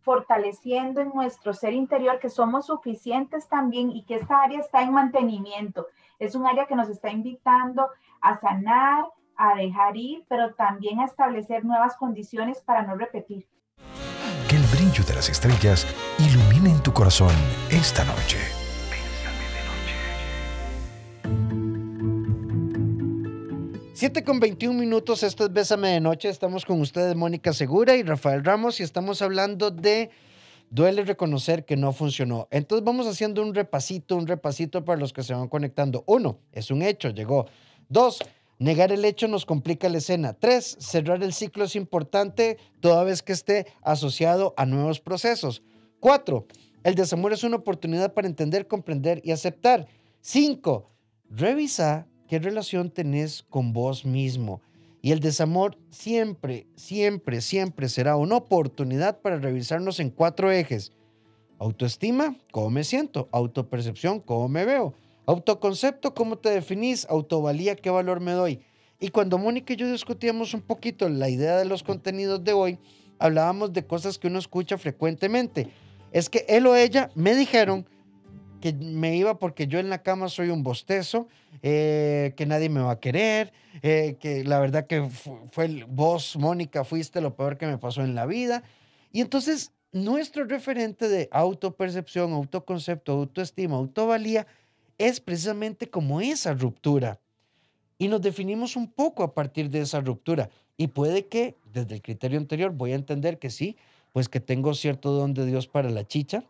fortaleciendo 0.00 1.00
en 1.00 1.10
nuestro 1.10 1.52
ser 1.52 1.74
interior 1.74 2.18
que 2.18 2.30
somos 2.30 2.66
suficientes 2.66 3.48
también 3.48 3.90
y 3.90 4.04
que 4.04 4.16
esta 4.16 4.42
área 4.42 4.60
está 4.60 4.82
en 4.82 4.92
mantenimiento. 4.92 5.86
Es 6.18 6.34
un 6.34 6.46
área 6.46 6.66
que 6.66 6.74
nos 6.74 6.88
está 6.88 7.10
invitando 7.10 7.88
a 8.20 8.38
sanar, 8.38 9.04
a 9.36 9.54
dejar 9.54 9.96
ir, 9.96 10.24
pero 10.28 10.54
también 10.54 11.00
a 11.00 11.04
establecer 11.04 11.64
nuevas 11.64 11.96
condiciones 11.96 12.60
para 12.60 12.82
no 12.82 12.96
repetir. 12.96 13.46
Que 14.48 14.56
el 14.56 14.62
brillo 14.64 15.04
de 15.04 15.14
las 15.14 15.28
estrellas 15.28 15.86
ilumine 16.18 16.70
en 16.70 16.82
tu 16.82 16.92
corazón 16.92 17.34
esta 17.70 18.04
noche. 18.04 18.69
7 24.00 24.24
con 24.24 24.40
21 24.40 24.80
minutos, 24.80 25.22
esto 25.22 25.44
es 25.44 25.52
Bésame 25.52 25.90
de 25.90 26.00
Noche. 26.00 26.30
Estamos 26.30 26.64
con 26.64 26.80
ustedes, 26.80 27.14
Mónica 27.14 27.52
Segura 27.52 27.98
y 27.98 28.02
Rafael 28.02 28.42
Ramos, 28.42 28.80
y 28.80 28.82
estamos 28.82 29.20
hablando 29.20 29.70
de 29.70 30.08
duele 30.70 31.04
reconocer 31.04 31.66
que 31.66 31.76
no 31.76 31.92
funcionó. 31.92 32.48
Entonces 32.50 32.82
vamos 32.82 33.06
haciendo 33.06 33.42
un 33.42 33.54
repasito, 33.54 34.16
un 34.16 34.26
repasito 34.26 34.86
para 34.86 34.98
los 34.98 35.12
que 35.12 35.22
se 35.22 35.34
van 35.34 35.48
conectando. 35.48 36.02
Uno, 36.06 36.38
es 36.50 36.70
un 36.70 36.80
hecho, 36.80 37.10
llegó. 37.10 37.44
Dos, 37.90 38.20
negar 38.58 38.90
el 38.90 39.04
hecho 39.04 39.28
nos 39.28 39.44
complica 39.44 39.90
la 39.90 39.98
escena. 39.98 40.32
Tres, 40.32 40.78
cerrar 40.80 41.22
el 41.22 41.34
ciclo 41.34 41.64
es 41.64 41.76
importante 41.76 42.56
toda 42.80 43.04
vez 43.04 43.22
que 43.22 43.34
esté 43.34 43.66
asociado 43.82 44.54
a 44.56 44.64
nuevos 44.64 44.98
procesos. 45.00 45.62
Cuatro, 46.00 46.46
el 46.84 46.94
desamor 46.94 47.34
es 47.34 47.44
una 47.44 47.56
oportunidad 47.56 48.14
para 48.14 48.28
entender, 48.28 48.66
comprender 48.66 49.20
y 49.24 49.32
aceptar. 49.32 49.88
Cinco, 50.22 50.90
revisa 51.28 52.06
¿Qué 52.30 52.38
relación 52.38 52.90
tenés 52.90 53.42
con 53.42 53.72
vos 53.72 54.04
mismo? 54.04 54.60
Y 55.02 55.10
el 55.10 55.18
desamor 55.18 55.76
siempre, 55.90 56.68
siempre, 56.76 57.40
siempre 57.40 57.88
será 57.88 58.14
una 58.14 58.36
oportunidad 58.36 59.20
para 59.20 59.38
revisarnos 59.38 59.98
en 59.98 60.10
cuatro 60.10 60.52
ejes. 60.52 60.92
Autoestima, 61.58 62.36
¿cómo 62.52 62.70
me 62.70 62.84
siento? 62.84 63.28
Autopercepción, 63.32 64.20
¿cómo 64.20 64.46
me 64.46 64.64
veo? 64.64 64.94
Autoconcepto, 65.26 66.14
¿cómo 66.14 66.38
te 66.38 66.50
definís? 66.50 67.04
Autovalía, 67.10 67.74
¿qué 67.74 67.90
valor 67.90 68.20
me 68.20 68.30
doy? 68.30 68.60
Y 69.00 69.08
cuando 69.08 69.36
Mónica 69.36 69.72
y 69.72 69.76
yo 69.76 69.90
discutíamos 69.90 70.54
un 70.54 70.60
poquito 70.60 71.08
la 71.08 71.28
idea 71.28 71.56
de 71.56 71.64
los 71.64 71.82
contenidos 71.82 72.44
de 72.44 72.52
hoy, 72.52 72.78
hablábamos 73.18 73.72
de 73.72 73.84
cosas 73.84 74.20
que 74.20 74.28
uno 74.28 74.38
escucha 74.38 74.78
frecuentemente. 74.78 75.66
Es 76.12 76.30
que 76.30 76.44
él 76.48 76.68
o 76.68 76.76
ella 76.76 77.10
me 77.16 77.34
dijeron 77.34 77.88
que 78.60 78.72
me 78.72 79.16
iba 79.16 79.38
porque 79.38 79.66
yo 79.66 79.78
en 79.78 79.90
la 79.90 80.02
cama 80.02 80.28
soy 80.28 80.50
un 80.50 80.62
bostezo, 80.62 81.28
eh, 81.62 82.34
que 82.36 82.46
nadie 82.46 82.68
me 82.68 82.80
va 82.80 82.92
a 82.92 83.00
querer, 83.00 83.52
eh, 83.82 84.16
que 84.20 84.44
la 84.44 84.60
verdad 84.60 84.86
que 84.86 85.08
fue 85.50 85.84
vos, 85.88 86.36
Mónica, 86.36 86.84
fuiste 86.84 87.20
lo 87.20 87.34
peor 87.34 87.58
que 87.58 87.66
me 87.66 87.78
pasó 87.78 88.02
en 88.02 88.14
la 88.14 88.26
vida. 88.26 88.62
Y 89.12 89.20
entonces 89.20 89.72
nuestro 89.92 90.44
referente 90.44 91.08
de 91.08 91.28
autopercepción, 91.32 92.32
autoconcepto, 92.32 93.12
autoestima, 93.12 93.76
autovalía 93.76 94.46
es 94.98 95.20
precisamente 95.20 95.88
como 95.88 96.20
esa 96.20 96.54
ruptura. 96.54 97.18
Y 97.98 98.08
nos 98.08 98.22
definimos 98.22 98.76
un 98.76 98.90
poco 98.90 99.22
a 99.22 99.34
partir 99.34 99.70
de 99.70 99.80
esa 99.80 100.00
ruptura. 100.00 100.48
Y 100.76 100.88
puede 100.88 101.26
que 101.26 101.56
desde 101.72 101.96
el 101.96 102.02
criterio 102.02 102.38
anterior 102.38 102.72
voy 102.72 102.92
a 102.92 102.96
entender 102.96 103.38
que 103.38 103.50
sí, 103.50 103.76
pues 104.12 104.28
que 104.28 104.40
tengo 104.40 104.74
cierto 104.74 105.12
don 105.12 105.34
de 105.34 105.46
Dios 105.46 105.66
para 105.66 105.90
la 105.90 106.06
chicha, 106.06 106.44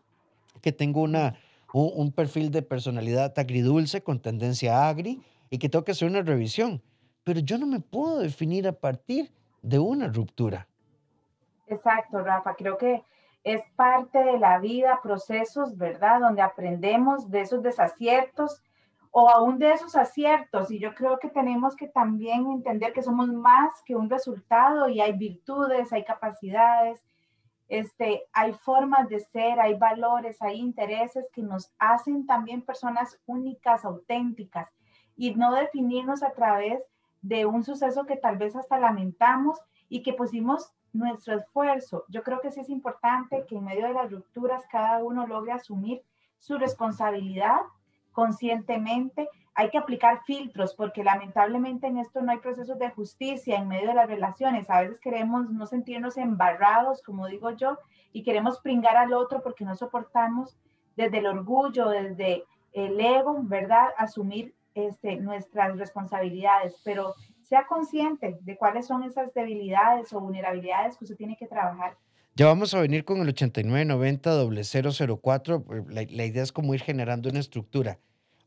que 0.61 0.71
tengo 0.71 1.01
una 1.01 1.35
un, 1.73 2.11
perfil 2.11 2.51
de 2.51 2.61
personalidad 2.61 3.37
agridulce 3.37 4.03
con 4.03 4.19
tendencia 4.19 4.87
agri 4.87 5.21
y 5.49 5.57
que 5.57 5.69
tengo 5.69 5.85
que 5.85 5.91
hacer 5.91 6.09
una 6.09 6.21
revisión. 6.21 6.81
Pero 7.23 7.39
yo 7.39 7.57
no 7.57 7.67
me 7.67 7.79
puedo 7.79 8.19
definir 8.19 8.67
a 8.67 8.73
partir 8.73 9.31
de 9.61 9.79
una 9.79 10.07
ruptura. 10.07 10.67
Exacto, 11.67 12.21
Rafa. 12.21 12.55
Creo 12.55 12.77
que 12.77 13.03
es 13.43 13.61
parte 13.75 14.19
de 14.19 14.37
la 14.37 14.59
vida, 14.59 14.99
procesos, 15.01 15.77
¿verdad? 15.77 16.19
Donde 16.19 16.41
aprendemos 16.41 17.29
de 17.29 17.41
esos 17.41 17.63
desaciertos 17.63 18.61
o 19.11 19.29
aún 19.29 19.59
de 19.59 19.73
esos 19.73 19.95
aciertos. 19.95 20.71
Y 20.71 20.79
yo 20.79 20.93
creo 20.95 21.19
que 21.19 21.29
tenemos 21.29 21.75
que 21.75 21.87
también 21.87 22.49
entender 22.51 22.93
que 22.93 23.03
somos 23.03 23.27
más 23.29 23.71
que 23.85 23.95
un 23.95 24.09
resultado 24.09 24.89
y 24.89 25.01
hay 25.01 25.13
virtudes, 25.13 25.91
hay 25.93 26.03
capacidades, 26.03 27.03
este, 27.71 28.23
hay 28.33 28.51
formas 28.51 29.07
de 29.07 29.21
ser, 29.21 29.61
hay 29.61 29.75
valores, 29.75 30.41
hay 30.41 30.59
intereses 30.59 31.25
que 31.31 31.41
nos 31.41 31.71
hacen 31.79 32.25
también 32.25 32.63
personas 32.63 33.17
únicas, 33.25 33.85
auténticas, 33.85 34.69
y 35.15 35.33
no 35.35 35.53
definirnos 35.53 36.21
a 36.21 36.33
través 36.33 36.83
de 37.21 37.45
un 37.45 37.63
suceso 37.63 38.05
que 38.05 38.17
tal 38.17 38.37
vez 38.37 38.57
hasta 38.57 38.77
lamentamos 38.77 39.57
y 39.87 40.03
que 40.03 40.11
pusimos 40.11 40.73
nuestro 40.91 41.33
esfuerzo. 41.33 42.03
Yo 42.09 42.23
creo 42.23 42.41
que 42.41 42.51
sí 42.51 42.59
es 42.59 42.69
importante 42.69 43.45
que 43.47 43.55
en 43.55 43.63
medio 43.63 43.87
de 43.87 43.93
las 43.93 44.11
rupturas 44.11 44.65
cada 44.69 45.01
uno 45.01 45.25
logre 45.25 45.53
asumir 45.53 46.03
su 46.39 46.57
responsabilidad 46.57 47.61
conscientemente 48.11 49.29
hay 49.53 49.69
que 49.69 49.77
aplicar 49.77 50.21
filtros 50.25 50.73
porque 50.75 51.03
lamentablemente 51.03 51.87
en 51.87 51.97
esto 51.97 52.21
no 52.21 52.31
hay 52.31 52.37
procesos 52.37 52.79
de 52.79 52.89
justicia 52.89 53.57
en 53.57 53.67
medio 53.67 53.89
de 53.89 53.95
las 53.95 54.07
relaciones. 54.07 54.69
A 54.69 54.81
veces 54.81 54.99
queremos 54.99 55.49
no 55.49 55.65
sentirnos 55.65 56.17
embarrados, 56.17 57.01
como 57.01 57.27
digo 57.27 57.51
yo, 57.51 57.77
y 58.13 58.23
queremos 58.23 58.59
pringar 58.59 58.95
al 58.95 59.13
otro 59.13 59.41
porque 59.43 59.65
no 59.65 59.75
soportamos 59.75 60.57
desde 60.95 61.17
el 61.17 61.25
orgullo, 61.25 61.89
desde 61.89 62.45
el 62.71 62.99
ego, 62.99 63.39
¿verdad? 63.43 63.89
Asumir 63.97 64.55
este, 64.73 65.17
nuestras 65.17 65.77
responsabilidades, 65.77 66.79
pero 66.85 67.15
sea 67.41 67.67
consciente 67.67 68.37
de 68.41 68.57
cuáles 68.57 68.87
son 68.87 69.03
esas 69.03 69.33
debilidades 69.33 70.13
o 70.13 70.21
vulnerabilidades 70.21 70.97
que 70.97 71.03
usted 71.03 71.17
tiene 71.17 71.35
que 71.35 71.47
trabajar. 71.47 71.97
Ya 72.35 72.45
vamos 72.45 72.73
a 72.73 72.79
venir 72.79 73.03
con 73.03 73.19
el 73.19 73.27
8990 73.27 75.19
004. 75.21 75.65
La, 75.89 76.05
la 76.09 76.25
idea 76.25 76.43
es 76.43 76.53
como 76.53 76.73
ir 76.73 76.81
generando 76.81 77.29
una 77.29 77.39
estructura 77.39 77.99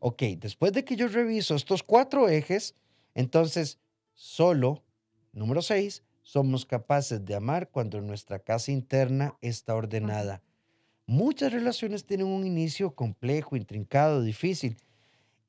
ok, 0.06 0.22
después 0.38 0.74
de 0.74 0.84
que 0.84 0.96
yo 0.96 1.08
reviso 1.08 1.54
estos 1.54 1.82
cuatro 1.82 2.28
ejes, 2.28 2.74
entonces 3.14 3.78
solo, 4.12 4.84
número 5.32 5.62
seis, 5.62 6.02
somos 6.20 6.66
capaces 6.66 7.24
de 7.24 7.34
amar 7.34 7.70
cuando 7.70 8.02
nuestra 8.02 8.38
casa 8.38 8.70
interna 8.70 9.34
está 9.40 9.74
ordenada. 9.74 10.42
Muchas 11.06 11.54
relaciones 11.54 12.04
tienen 12.04 12.26
un 12.26 12.46
inicio 12.46 12.94
complejo, 12.94 13.56
intrincado, 13.56 14.20
difícil, 14.20 14.76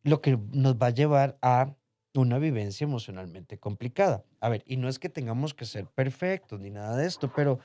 lo 0.03 0.21
que 0.21 0.39
nos 0.53 0.75
va 0.77 0.87
a 0.87 0.91
llevar 0.91 1.37
a 1.41 1.75
una 2.13 2.39
vivencia 2.39 2.85
emocionalmente 2.85 3.57
complicada. 3.57 4.23
A 4.39 4.47
ver, 4.47 4.63
y 4.65 4.77
no 4.77 4.87
es 4.87 4.99
que 4.99 5.09
tengamos 5.09 5.53
que 5.53 5.65
ser 5.65 5.85
perfectos 5.87 6.61
ni 6.61 6.69
nada 6.69 6.95
de 6.95 7.05
esto, 7.07 7.29
pero 7.35 7.59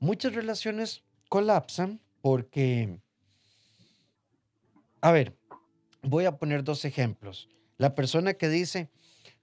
muchas 0.00 0.34
relaciones 0.34 1.04
colapsan 1.28 2.00
porque, 2.22 2.98
a 5.00 5.12
ver, 5.12 5.36
Voy 6.06 6.26
a 6.26 6.36
poner 6.36 6.64
dos 6.64 6.84
ejemplos. 6.84 7.48
La 7.78 7.94
persona 7.94 8.34
que 8.34 8.50
dice, 8.50 8.90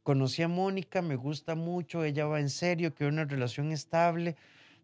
conocí 0.04 0.44
a 0.44 0.48
Mónica, 0.48 1.02
me 1.02 1.16
gusta 1.16 1.56
mucho, 1.56 2.04
ella 2.04 2.28
va 2.28 2.40
en 2.40 2.52
serio, 2.52 2.94
quiero 2.94 3.12
una 3.12 3.26
relación 3.26 3.72
estable, 3.72 4.36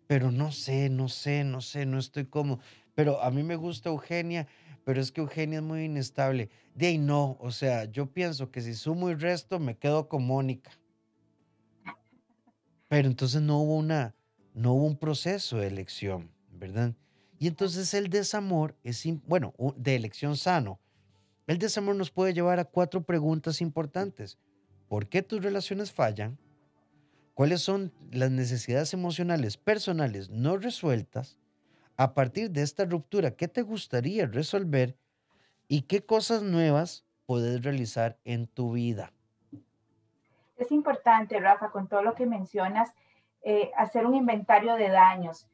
pero 0.07 0.31
no 0.31 0.51
sé, 0.51 0.89
no 0.89 1.07
sé, 1.07 1.43
no 1.43 1.62
sé, 1.62 1.86
no 1.86 2.00
estoy 2.00 2.25
como, 2.25 2.60
pero 2.96 3.22
a 3.22 3.29
mí 3.29 3.43
me 3.43 3.55
gusta 3.55 3.89
Eugenia, 3.89 4.48
pero 4.86 5.00
es 5.00 5.12
que 5.12 5.22
Eugenia 5.22 5.60
es 5.60 5.63
muy 5.63 5.84
inestable. 5.84 6.50
De 6.74 6.88
ahí 6.88 6.98
no, 6.98 7.38
o 7.39 7.51
sea, 7.51 7.86
yo 7.86 8.07
pienso 8.07 8.50
que 8.50 8.62
si 8.62 8.74
sumo 8.74 9.12
y 9.12 9.13
resto, 9.13 9.60
me 9.60 9.77
quedo 9.77 10.07
con 10.07 10.25
Mónica. 10.25 10.72
Pero 12.88 13.07
entonces 13.07 13.41
no 13.41 13.60
hubo 13.60 13.75
una, 13.75 14.15
no 14.55 14.74
hubo 14.74 14.86
un 14.86 14.98
proceso 14.98 15.57
de 15.57 15.67
elección, 15.67 16.31
¿verdad? 16.50 16.96
Y 17.38 17.48
entonces 17.48 17.93
el 17.93 18.10
desamor 18.10 18.75
es, 18.84 19.03
bueno, 19.27 19.53
de 19.75 19.96
elección 19.96 20.38
sano, 20.38 20.79
el 21.47 21.57
desamor 21.57 21.95
nos 21.95 22.11
puede 22.11 22.33
llevar 22.33 22.59
a 22.59 22.65
cuatro 22.65 23.03
preguntas 23.03 23.61
importantes. 23.61 24.37
¿Por 24.87 25.07
qué 25.07 25.21
tus 25.21 25.43
relaciones 25.43 25.91
fallan? 25.91 26.37
cuáles 27.37 27.61
son 27.61 27.93
las 28.11 28.31
necesidades 28.31 28.95
emocionales 28.95 29.57
personales 29.57 30.31
no 30.31 30.57
resueltas 30.57 31.37
a 31.95 32.15
partir 32.15 32.49
de 32.49 32.63
esta 32.63 32.83
ruptura, 32.83 33.35
qué 33.35 33.47
te 33.47 33.61
gustaría 33.61 34.25
resolver 34.25 34.97
y 35.67 35.83
qué 35.83 36.03
cosas 36.03 36.41
nuevas 36.41 37.05
puedes 37.27 37.63
realizar 37.63 38.17
en 38.25 38.47
tu 38.47 38.71
vida. 38.71 39.13
Es 40.57 40.71
importante, 40.71 41.39
Rafa, 41.39 41.69
con 41.69 41.87
todo 41.87 42.01
lo 42.01 42.15
que 42.15 42.25
mencionas, 42.25 42.91
eh, 43.43 43.69
hacer 43.77 44.07
un 44.07 44.15
inventario 44.15 44.73
de 44.73 44.89
daños, 44.89 45.47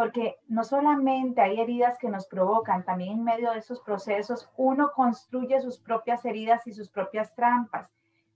porque 0.00 0.38
no 0.48 0.64
solamente 0.64 1.42
hay 1.42 1.60
heridas 1.60 1.98
que 1.98 2.08
nos 2.08 2.24
provocan, 2.24 2.86
también 2.86 3.18
en 3.18 3.22
medio 3.22 3.50
de 3.50 3.58
esos 3.58 3.82
procesos 3.82 4.48
uno 4.56 4.92
construye 4.96 5.60
sus 5.60 5.76
propias 5.76 6.24
heridas 6.24 6.66
y 6.66 6.72
sus 6.72 6.88
propias 6.88 7.34
trampas, 7.34 7.90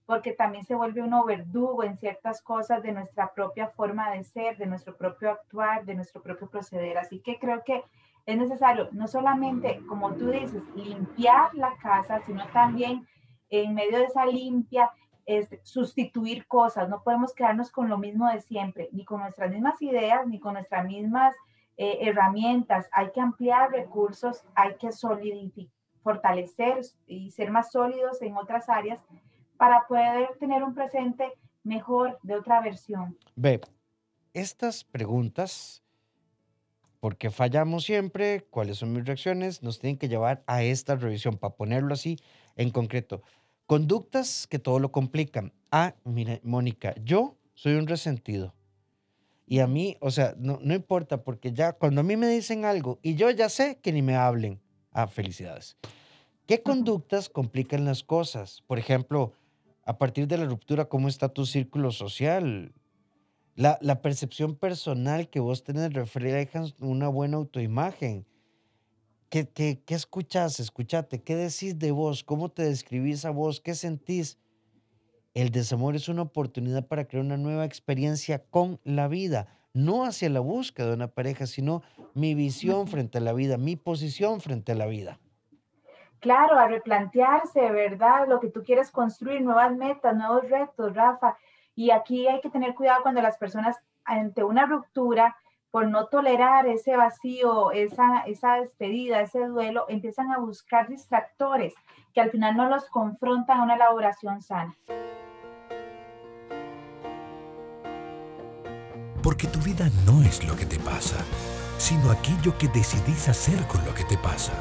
porque 0.05 0.35
también 0.35 0.67
se 0.67 0.75
vuelve 0.75 1.01
uno 1.01 1.25
verdugo 1.25 1.83
en 1.83 1.97
ciertas 1.97 2.43
cosas 2.43 2.83
de 2.83 2.93
nuestra 2.93 3.33
propia 3.33 3.69
forma 3.69 4.11
de 4.11 4.25
ser, 4.25 4.59
de 4.59 4.67
nuestro 4.67 4.95
propio 4.95 5.31
actuar, 5.31 5.87
de 5.87 5.95
nuestro 5.95 6.21
propio 6.21 6.51
proceder. 6.51 6.99
Así 6.99 7.21
que 7.21 7.39
creo 7.39 7.65
que 7.65 7.83
es 8.27 8.37
necesario 8.37 8.91
no 8.93 9.09
solamente, 9.09 9.81
como 9.89 10.13
tú 10.13 10.27
dices, 10.33 10.63
limpiar 10.77 11.55
la 11.55 11.79
casa, 11.79 12.21
sino 12.27 12.47
también 12.49 13.09
en 13.49 13.73
medio 13.73 14.01
de 14.01 14.05
esa 14.05 14.27
limpia, 14.27 14.91
es 15.25 15.49
sustituir 15.63 16.47
cosas, 16.47 16.91
no 16.91 17.03
podemos 17.03 17.33
quedarnos 17.33 17.71
con 17.71 17.89
lo 17.89 17.97
mismo 17.97 18.29
de 18.29 18.43
siempre, 18.43 18.91
ni 18.93 19.07
con 19.07 19.21
nuestras 19.21 19.51
mismas 19.51 19.81
ideas, 19.81 20.27
ni 20.27 20.39
con 20.39 20.53
nuestras 20.53 20.85
mismas 20.85 21.35
eh, 21.77 21.99
herramientas. 22.03 22.89
Hay 22.93 23.11
que 23.11 23.21
ampliar 23.21 23.71
recursos, 23.71 24.45
hay 24.55 24.77
que 24.77 24.91
fortalecer 26.03 26.81
y 27.07 27.31
ser 27.31 27.51
más 27.51 27.73
sólidos 27.73 28.21
en 28.23 28.37
otras 28.37 28.69
áreas 28.69 29.01
para 29.57 29.87
poder 29.87 30.29
tener 30.39 30.63
un 30.63 30.75
presente 30.75 31.33
mejor 31.63 32.19
de 32.23 32.37
otra 32.37 32.61
versión. 32.61 33.17
Ve, 33.35 33.61
estas 34.35 34.85
preguntas, 34.85 35.83
porque 37.01 37.31
fallamos 37.31 37.85
siempre, 37.85 38.43
cuáles 38.51 38.79
son 38.79 38.93
mis 38.93 39.05
reacciones, 39.05 39.63
nos 39.63 39.79
tienen 39.79 39.99
que 39.99 40.09
llevar 40.09 40.43
a 40.47 40.63
esta 40.63 40.97
revisión, 40.97 41.39
para 41.39 41.55
ponerlo 41.55 41.95
así 41.95 42.19
en 42.57 42.71
concreto. 42.71 43.23
Conductas 43.67 44.47
que 44.47 44.59
todo 44.59 44.79
lo 44.79 44.93
complican. 44.93 45.53
Ah, 45.71 45.95
Mónica, 46.43 46.95
yo 47.03 47.37
soy 47.55 47.75
un 47.75 47.87
resentido. 47.87 48.55
Y 49.47 49.59
a 49.59 49.67
mí, 49.67 49.97
o 50.01 50.11
sea, 50.11 50.35
no, 50.39 50.59
no 50.63 50.75
importa, 50.75 51.23
porque 51.23 51.53
ya 51.53 51.73
cuando 51.73 52.01
a 52.01 52.05
mí 52.05 52.17
me 52.17 52.29
dicen 52.29 52.65
algo 52.65 52.99
y 53.03 53.15
yo 53.15 53.31
ya 53.31 53.49
sé 53.49 53.79
que 53.83 53.93
ni 53.93 54.01
me 54.01 54.17
hablen, 54.17 54.61
ah, 54.93 55.07
felicidades. 55.07 55.77
¿Qué 56.47 56.63
conductas 56.63 57.29
complican 57.29 57.85
las 57.85 58.03
cosas? 58.03 58.63
Por 58.67 58.79
ejemplo, 58.79 59.33
a 59.85 59.99
partir 59.99 60.27
de 60.29 60.39
la 60.39 60.45
ruptura, 60.47 60.87
¿cómo 60.87 61.09
está 61.09 61.29
tu 61.29 61.47
círculo 61.47 61.91
social? 61.91 62.73
La, 63.55 63.79
la 63.81 64.03
percepción 64.03 64.57
personal 64.57 65.29
que 65.29 65.41
vos 65.41 65.63
tenés 65.63 65.93
refleja 65.93 66.65
una 66.81 67.09
buena 67.09 67.37
autoimagen. 67.37 68.27
¿Qué, 69.29 69.49
qué, 69.49 69.83
qué 69.85 69.95
escuchás? 69.95 70.61
Escuchate. 70.61 71.23
¿Qué 71.23 71.35
decís 71.37 71.79
de 71.79 71.91
vos? 71.93 72.25
¿Cómo 72.25 72.51
te 72.51 72.63
describís 72.63 73.25
a 73.25 73.31
vos? 73.31 73.61
¿Qué 73.61 73.75
sentís? 73.75 74.39
El 75.35 75.51
desamor 75.51 75.97
es 75.97 76.09
una 76.09 76.23
oportunidad 76.23 76.87
para 76.87 77.07
crear 77.07 77.25
una 77.25 77.37
nueva 77.37 77.65
experiencia 77.65 78.45
con 78.51 78.79
la 78.85 79.09
vida, 79.09 79.49
no 79.73 80.05
hacia 80.05 80.31
la 80.31 80.39
búsqueda 80.39 80.87
de 80.87 80.95
una 80.95 81.09
pareja, 81.09 81.47
sino 81.47 81.83
mi 82.15 82.37
visión 82.37 82.87
frente 82.87 83.19
a 83.19 83.21
la 83.21 83.33
vida, 83.33 83.59
mi 83.59 83.75
posición 83.75 84.41
frente 84.41 84.71
a 84.71 84.77
la 84.77 84.87
vida. 84.87 85.19
Claro, 86.21 86.57
a 86.57 86.69
replantearse, 86.69 87.69
¿verdad? 87.73 88.29
Lo 88.29 88.39
que 88.39 88.49
tú 88.49 88.63
quieres 88.63 88.93
construir, 88.93 89.43
nuevas 89.43 89.77
metas, 89.77 90.17
nuevos 90.17 90.49
retos, 90.49 90.95
Rafa. 90.95 91.37
Y 91.75 91.91
aquí 91.91 92.29
hay 92.29 92.41
que 92.41 92.49
tener 92.49 92.75
cuidado 92.77 93.03
cuando 93.03 93.21
las 93.21 93.37
personas 93.37 93.77
ante 94.05 94.45
una 94.45 94.67
ruptura 94.67 95.37
por 95.75 95.89
no 95.89 96.07
tolerar 96.07 96.69
ese 96.69 96.97
vacío, 96.97 97.73
esa, 97.73 98.21
esa 98.27 98.61
despedida, 98.61 99.21
ese 99.23 99.45
duelo, 99.45 99.87
empiezan 99.89 100.31
a 100.31 100.39
buscar 100.39 100.87
distractores 100.87 101.75
que 102.15 102.21
al 102.21 102.31
final 102.31 102.57
no 102.57 102.69
los 102.69 102.89
confrontan 102.91 103.59
a 103.59 103.65
una 103.65 103.75
elaboración 103.75 104.41
sana. 104.41 104.73
Porque 109.21 109.49
tu 109.49 109.59
vida 109.59 109.89
no 110.07 110.23
es 110.23 110.47
lo 110.47 110.55
que 110.55 110.65
te 110.65 110.79
pasa, 110.79 111.17
sino 111.77 112.13
aquello 112.13 112.57
que 112.57 112.69
decidís 112.69 113.29
hacer 113.29 113.67
con 113.67 113.85
lo 113.85 113.93
que 113.95 114.05
te 114.05 114.17
pasa. 114.17 114.53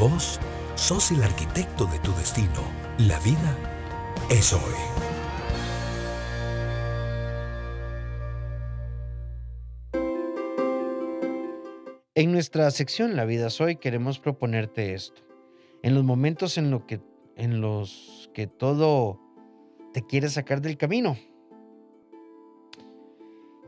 Vos 0.00 0.40
sos 0.74 1.12
el 1.12 1.22
arquitecto 1.22 1.84
de 1.84 2.00
tu 2.00 2.12
destino. 2.14 2.62
La 2.98 3.20
vida 3.20 3.54
es 4.28 4.52
hoy. 4.52 5.07
En 12.18 12.32
nuestra 12.32 12.68
sección 12.72 13.14
La 13.14 13.24
vida 13.24 13.46
es 13.46 13.60
hoy 13.60 13.76
queremos 13.76 14.18
proponerte 14.18 14.92
esto. 14.92 15.22
En 15.84 15.94
los 15.94 16.02
momentos 16.02 16.58
en, 16.58 16.76
que, 16.80 17.00
en 17.36 17.60
los 17.60 18.28
que 18.34 18.48
todo 18.48 19.20
te 19.92 20.02
quiere 20.02 20.28
sacar 20.28 20.60
del 20.60 20.76
camino 20.76 21.16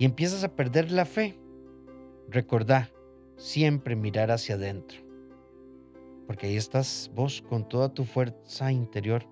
y 0.00 0.04
empiezas 0.04 0.42
a 0.42 0.56
perder 0.56 0.90
la 0.90 1.04
fe, 1.04 1.38
recordá 2.28 2.90
siempre 3.36 3.94
mirar 3.94 4.32
hacia 4.32 4.56
adentro. 4.56 4.98
Porque 6.26 6.48
ahí 6.48 6.56
estás 6.56 7.08
vos 7.14 7.44
con 7.48 7.68
toda 7.68 7.94
tu 7.94 8.04
fuerza 8.04 8.72
interior. 8.72 9.28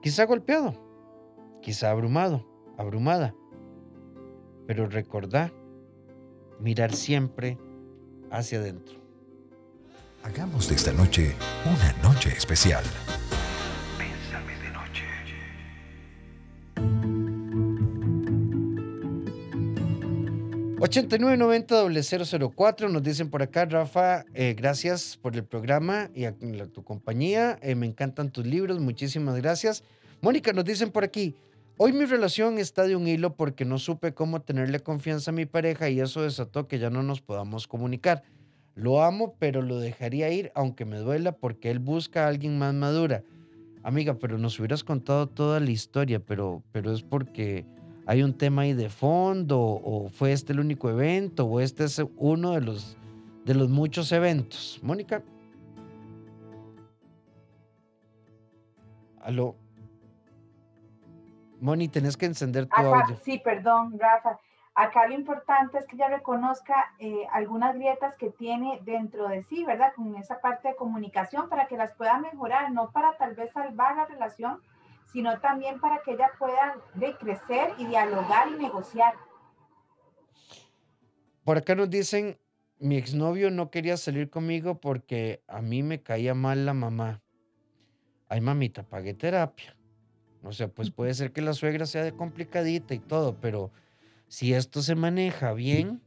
Quizá 0.00 0.26
golpeado, 0.26 0.80
quizá 1.60 1.90
abrumado, 1.90 2.46
abrumada. 2.76 3.34
Pero 4.68 4.86
recordá 4.86 5.52
mirar 6.60 6.92
siempre 6.94 7.58
hacia 8.30 8.58
adentro. 8.58 8.96
Hagamos 10.22 10.68
de 10.68 10.74
esta 10.74 10.92
noche 10.92 11.34
una 11.64 11.92
noche 12.02 12.28
especial. 12.36 12.84
Pésame 13.96 14.58
de 14.58 14.70
noche. 14.70 15.04
8990-004 20.78 22.90
nos 22.90 23.02
dicen 23.02 23.30
por 23.30 23.42
acá, 23.42 23.64
Rafa, 23.64 24.26
eh, 24.34 24.54
gracias 24.56 25.18
por 25.20 25.34
el 25.34 25.44
programa 25.44 26.10
y 26.14 26.24
a, 26.24 26.34
tu 26.34 26.84
compañía. 26.84 27.58
Eh, 27.62 27.74
me 27.74 27.86
encantan 27.86 28.30
tus 28.30 28.46
libros, 28.46 28.78
muchísimas 28.80 29.34
gracias. 29.36 29.82
Mónica, 30.20 30.52
nos 30.52 30.64
dicen 30.64 30.90
por 30.90 31.04
aquí, 31.04 31.36
Hoy 31.80 31.92
mi 31.92 32.06
relación 32.06 32.58
está 32.58 32.88
de 32.88 32.96
un 32.96 33.06
hilo 33.06 33.36
porque 33.36 33.64
no 33.64 33.78
supe 33.78 34.12
cómo 34.12 34.42
tenerle 34.42 34.80
confianza 34.80 35.30
a 35.30 35.34
mi 35.34 35.46
pareja 35.46 35.88
y 35.88 36.00
eso 36.00 36.22
desató 36.22 36.66
que 36.66 36.80
ya 36.80 36.90
no 36.90 37.04
nos 37.04 37.20
podamos 37.20 37.68
comunicar. 37.68 38.24
Lo 38.74 39.04
amo, 39.04 39.36
pero 39.38 39.62
lo 39.62 39.78
dejaría 39.78 40.28
ir 40.28 40.50
aunque 40.56 40.84
me 40.84 40.98
duela 40.98 41.30
porque 41.30 41.70
él 41.70 41.78
busca 41.78 42.24
a 42.24 42.28
alguien 42.28 42.58
más 42.58 42.74
madura. 42.74 43.22
Amiga, 43.84 44.14
pero 44.14 44.38
nos 44.38 44.58
hubieras 44.58 44.82
contado 44.82 45.28
toda 45.28 45.60
la 45.60 45.70
historia, 45.70 46.18
pero, 46.18 46.64
pero 46.72 46.92
es 46.92 47.04
porque 47.04 47.64
hay 48.06 48.24
un 48.24 48.32
tema 48.32 48.62
ahí 48.62 48.72
de 48.72 48.88
fondo 48.88 49.60
o 49.60 50.08
fue 50.08 50.32
este 50.32 50.54
el 50.54 50.58
único 50.58 50.90
evento 50.90 51.44
o 51.44 51.60
este 51.60 51.84
es 51.84 52.02
uno 52.16 52.54
de 52.54 52.60
los, 52.60 52.96
de 53.44 53.54
los 53.54 53.68
muchos 53.68 54.10
eventos. 54.10 54.80
Mónica. 54.82 55.22
Aló. 59.20 59.67
Moni, 61.60 61.88
tenés 61.88 62.16
que 62.16 62.26
encender 62.26 62.66
tu 62.66 62.76
audio. 62.76 63.16
Sí, 63.22 63.38
perdón, 63.38 63.98
Rafa. 63.98 64.38
Acá 64.74 65.08
lo 65.08 65.14
importante 65.14 65.78
es 65.78 65.86
que 65.86 65.96
ella 65.96 66.08
reconozca 66.08 66.94
eh, 67.00 67.26
algunas 67.32 67.74
grietas 67.74 68.16
que 68.16 68.30
tiene 68.30 68.80
dentro 68.84 69.26
de 69.28 69.42
sí, 69.42 69.64
¿verdad? 69.64 69.92
Con 69.96 70.14
esa 70.14 70.40
parte 70.40 70.68
de 70.68 70.76
comunicación 70.76 71.48
para 71.48 71.66
que 71.66 71.76
las 71.76 71.92
pueda 71.94 72.18
mejorar, 72.18 72.70
no 72.70 72.92
para 72.92 73.16
tal 73.16 73.34
vez 73.34 73.52
salvar 73.52 73.96
la 73.96 74.06
relación, 74.06 74.60
sino 75.12 75.40
también 75.40 75.80
para 75.80 76.00
que 76.02 76.12
ella 76.12 76.30
pueda 76.38 76.76
crecer 77.18 77.74
y 77.78 77.86
dialogar 77.86 78.48
y 78.48 78.62
negociar. 78.62 79.14
Por 81.42 81.58
acá 81.58 81.74
nos 81.74 81.90
dicen, 81.90 82.38
mi 82.78 82.98
exnovio 82.98 83.50
no 83.50 83.70
quería 83.70 83.96
salir 83.96 84.30
conmigo 84.30 84.80
porque 84.80 85.42
a 85.48 85.60
mí 85.60 85.82
me 85.82 86.02
caía 86.02 86.34
mal 86.34 86.66
la 86.66 86.74
mamá. 86.74 87.20
Ay, 88.28 88.40
mamita, 88.40 88.82
pagué 88.84 89.14
terapia. 89.14 89.77
O 90.42 90.52
sea, 90.52 90.68
pues 90.68 90.90
puede 90.90 91.14
ser 91.14 91.32
que 91.32 91.42
la 91.42 91.52
suegra 91.52 91.86
sea 91.86 92.04
de 92.04 92.12
complicadita 92.12 92.94
y 92.94 93.00
todo, 93.00 93.36
pero 93.40 93.70
si 94.28 94.54
esto 94.54 94.82
se 94.82 94.94
maneja 94.94 95.52
bien, 95.52 96.00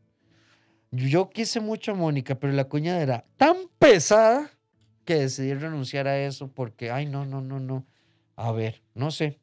yo 0.92 1.30
quise 1.30 1.60
mucho 1.60 1.92
a 1.92 1.96
Mónica, 1.96 2.36
pero 2.36 2.54
la 2.54 2.66
cuñada 2.66 3.02
era 3.02 3.26
tan 3.38 3.56
pesada 3.80 4.50
que 5.06 5.16
decidí 5.16 5.54
renunciar 5.54 6.08
a 6.08 6.20
eso 6.20 6.48
porque, 6.48 6.92
ay, 6.92 7.06
no, 7.06 7.26
no, 7.26 7.42
no, 7.42 7.60
no. 7.60 7.86
A 8.36 8.52
ver, 8.52 8.82
no 8.94 9.12
sé. 9.12 9.40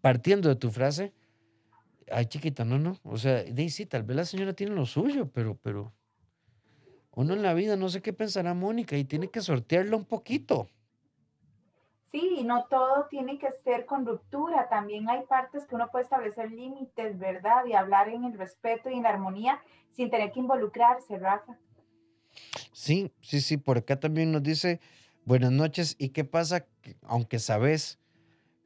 Partiendo 0.00 0.48
de 0.48 0.56
tu 0.56 0.70
frase, 0.70 1.12
ay, 2.10 2.26
chiquita, 2.26 2.64
no, 2.64 2.78
no. 2.78 2.98
O 3.04 3.16
sea, 3.16 3.44
sí, 3.68 3.86
tal 3.86 4.02
vez 4.02 4.16
la 4.16 4.24
señora 4.24 4.52
tiene 4.52 4.74
lo 4.74 4.86
suyo, 4.86 5.30
pero, 5.32 5.56
pero 5.62 5.92
uno 7.14 7.34
en 7.34 7.42
la 7.42 7.54
vida 7.54 7.76
no 7.76 7.88
sé 7.88 8.02
qué 8.02 8.12
pensará 8.12 8.54
Mónica 8.54 8.96
y 8.96 9.04
tiene 9.04 9.28
que 9.28 9.40
sortearlo 9.40 9.96
un 9.96 10.04
poquito. 10.04 10.68
Sí, 12.12 12.42
no 12.44 12.66
todo 12.68 13.06
tiene 13.08 13.38
que 13.38 13.50
ser 13.64 13.86
con 13.86 14.04
ruptura, 14.04 14.68
también 14.68 15.08
hay 15.08 15.22
partes 15.22 15.64
que 15.64 15.74
uno 15.74 15.90
puede 15.90 16.04
establecer 16.04 16.52
límites, 16.52 17.18
¿verdad? 17.18 17.64
Y 17.64 17.72
hablar 17.72 18.10
en 18.10 18.24
el 18.24 18.36
respeto 18.36 18.90
y 18.90 18.98
en 18.98 19.04
la 19.04 19.08
armonía 19.08 19.62
sin 19.92 20.10
tener 20.10 20.30
que 20.30 20.40
involucrarse, 20.40 21.18
Rafa. 21.18 21.56
Sí, 22.74 23.10
sí, 23.22 23.40
sí, 23.40 23.56
por 23.56 23.78
acá 23.78 23.98
también 23.98 24.30
nos 24.30 24.42
dice, 24.42 24.78
buenas 25.24 25.52
noches, 25.52 25.96
¿y 25.98 26.10
qué 26.10 26.24
pasa? 26.24 26.66
aunque 27.04 27.38
sabes 27.38 27.98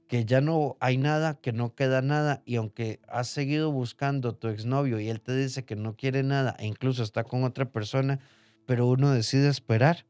que 0.09 0.25
ya 0.25 0.41
no 0.41 0.77
hay 0.81 0.97
nada, 0.97 1.39
que 1.41 1.53
no 1.53 1.73
queda 1.77 2.03
nada, 2.03 2.43
y 2.47 2.57
aunque 2.57 2.99
has 3.07 3.29
seguido 3.29 3.71
buscando 3.71 4.31
a 4.31 4.37
tu 4.37 4.49
exnovio 4.49 4.99
y 4.99 5.09
él 5.09 5.21
te 5.21 5.37
dice 5.37 5.65
que 5.65 5.77
no 5.77 5.95
quiere 5.95 6.25
nada 6.25 6.57
e 6.59 6.67
incluso 6.67 7.05
está 7.05 7.23
con 7.23 7.45
otra 7.45 7.67
persona, 7.67 8.19
pero 8.67 8.89
uno 8.89 9.13
decide 9.13 9.49
esperar. 9.49 10.05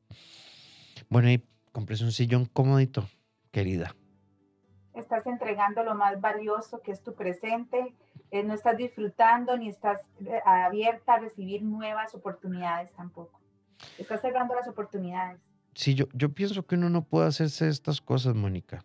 Bueno, 1.10 1.30
y 1.30 1.44
compres 1.72 2.00
un 2.00 2.12
sillón 2.12 2.46
cómodito 2.46 3.06
querida. 3.50 3.94
Estás 4.94 5.26
entregando 5.26 5.84
lo 5.84 5.94
más 5.94 6.20
valioso 6.20 6.80
que 6.80 6.90
es 6.90 7.02
tu 7.02 7.14
presente, 7.14 7.94
eh, 8.30 8.42
no 8.42 8.54
estás 8.54 8.76
disfrutando 8.76 9.56
ni 9.56 9.68
estás 9.68 10.00
eh, 10.24 10.40
abierta 10.44 11.14
a 11.14 11.18
recibir 11.18 11.62
nuevas 11.62 12.14
oportunidades 12.14 12.92
tampoco. 12.92 13.40
Estás 13.98 14.22
cerrando 14.22 14.54
las 14.54 14.68
oportunidades. 14.68 15.40
Sí, 15.74 15.94
yo, 15.94 16.06
yo 16.14 16.30
pienso 16.30 16.66
que 16.66 16.76
uno 16.76 16.88
no 16.88 17.02
puede 17.02 17.28
hacerse 17.28 17.68
estas 17.68 18.00
cosas, 18.00 18.34
Mónica. 18.34 18.82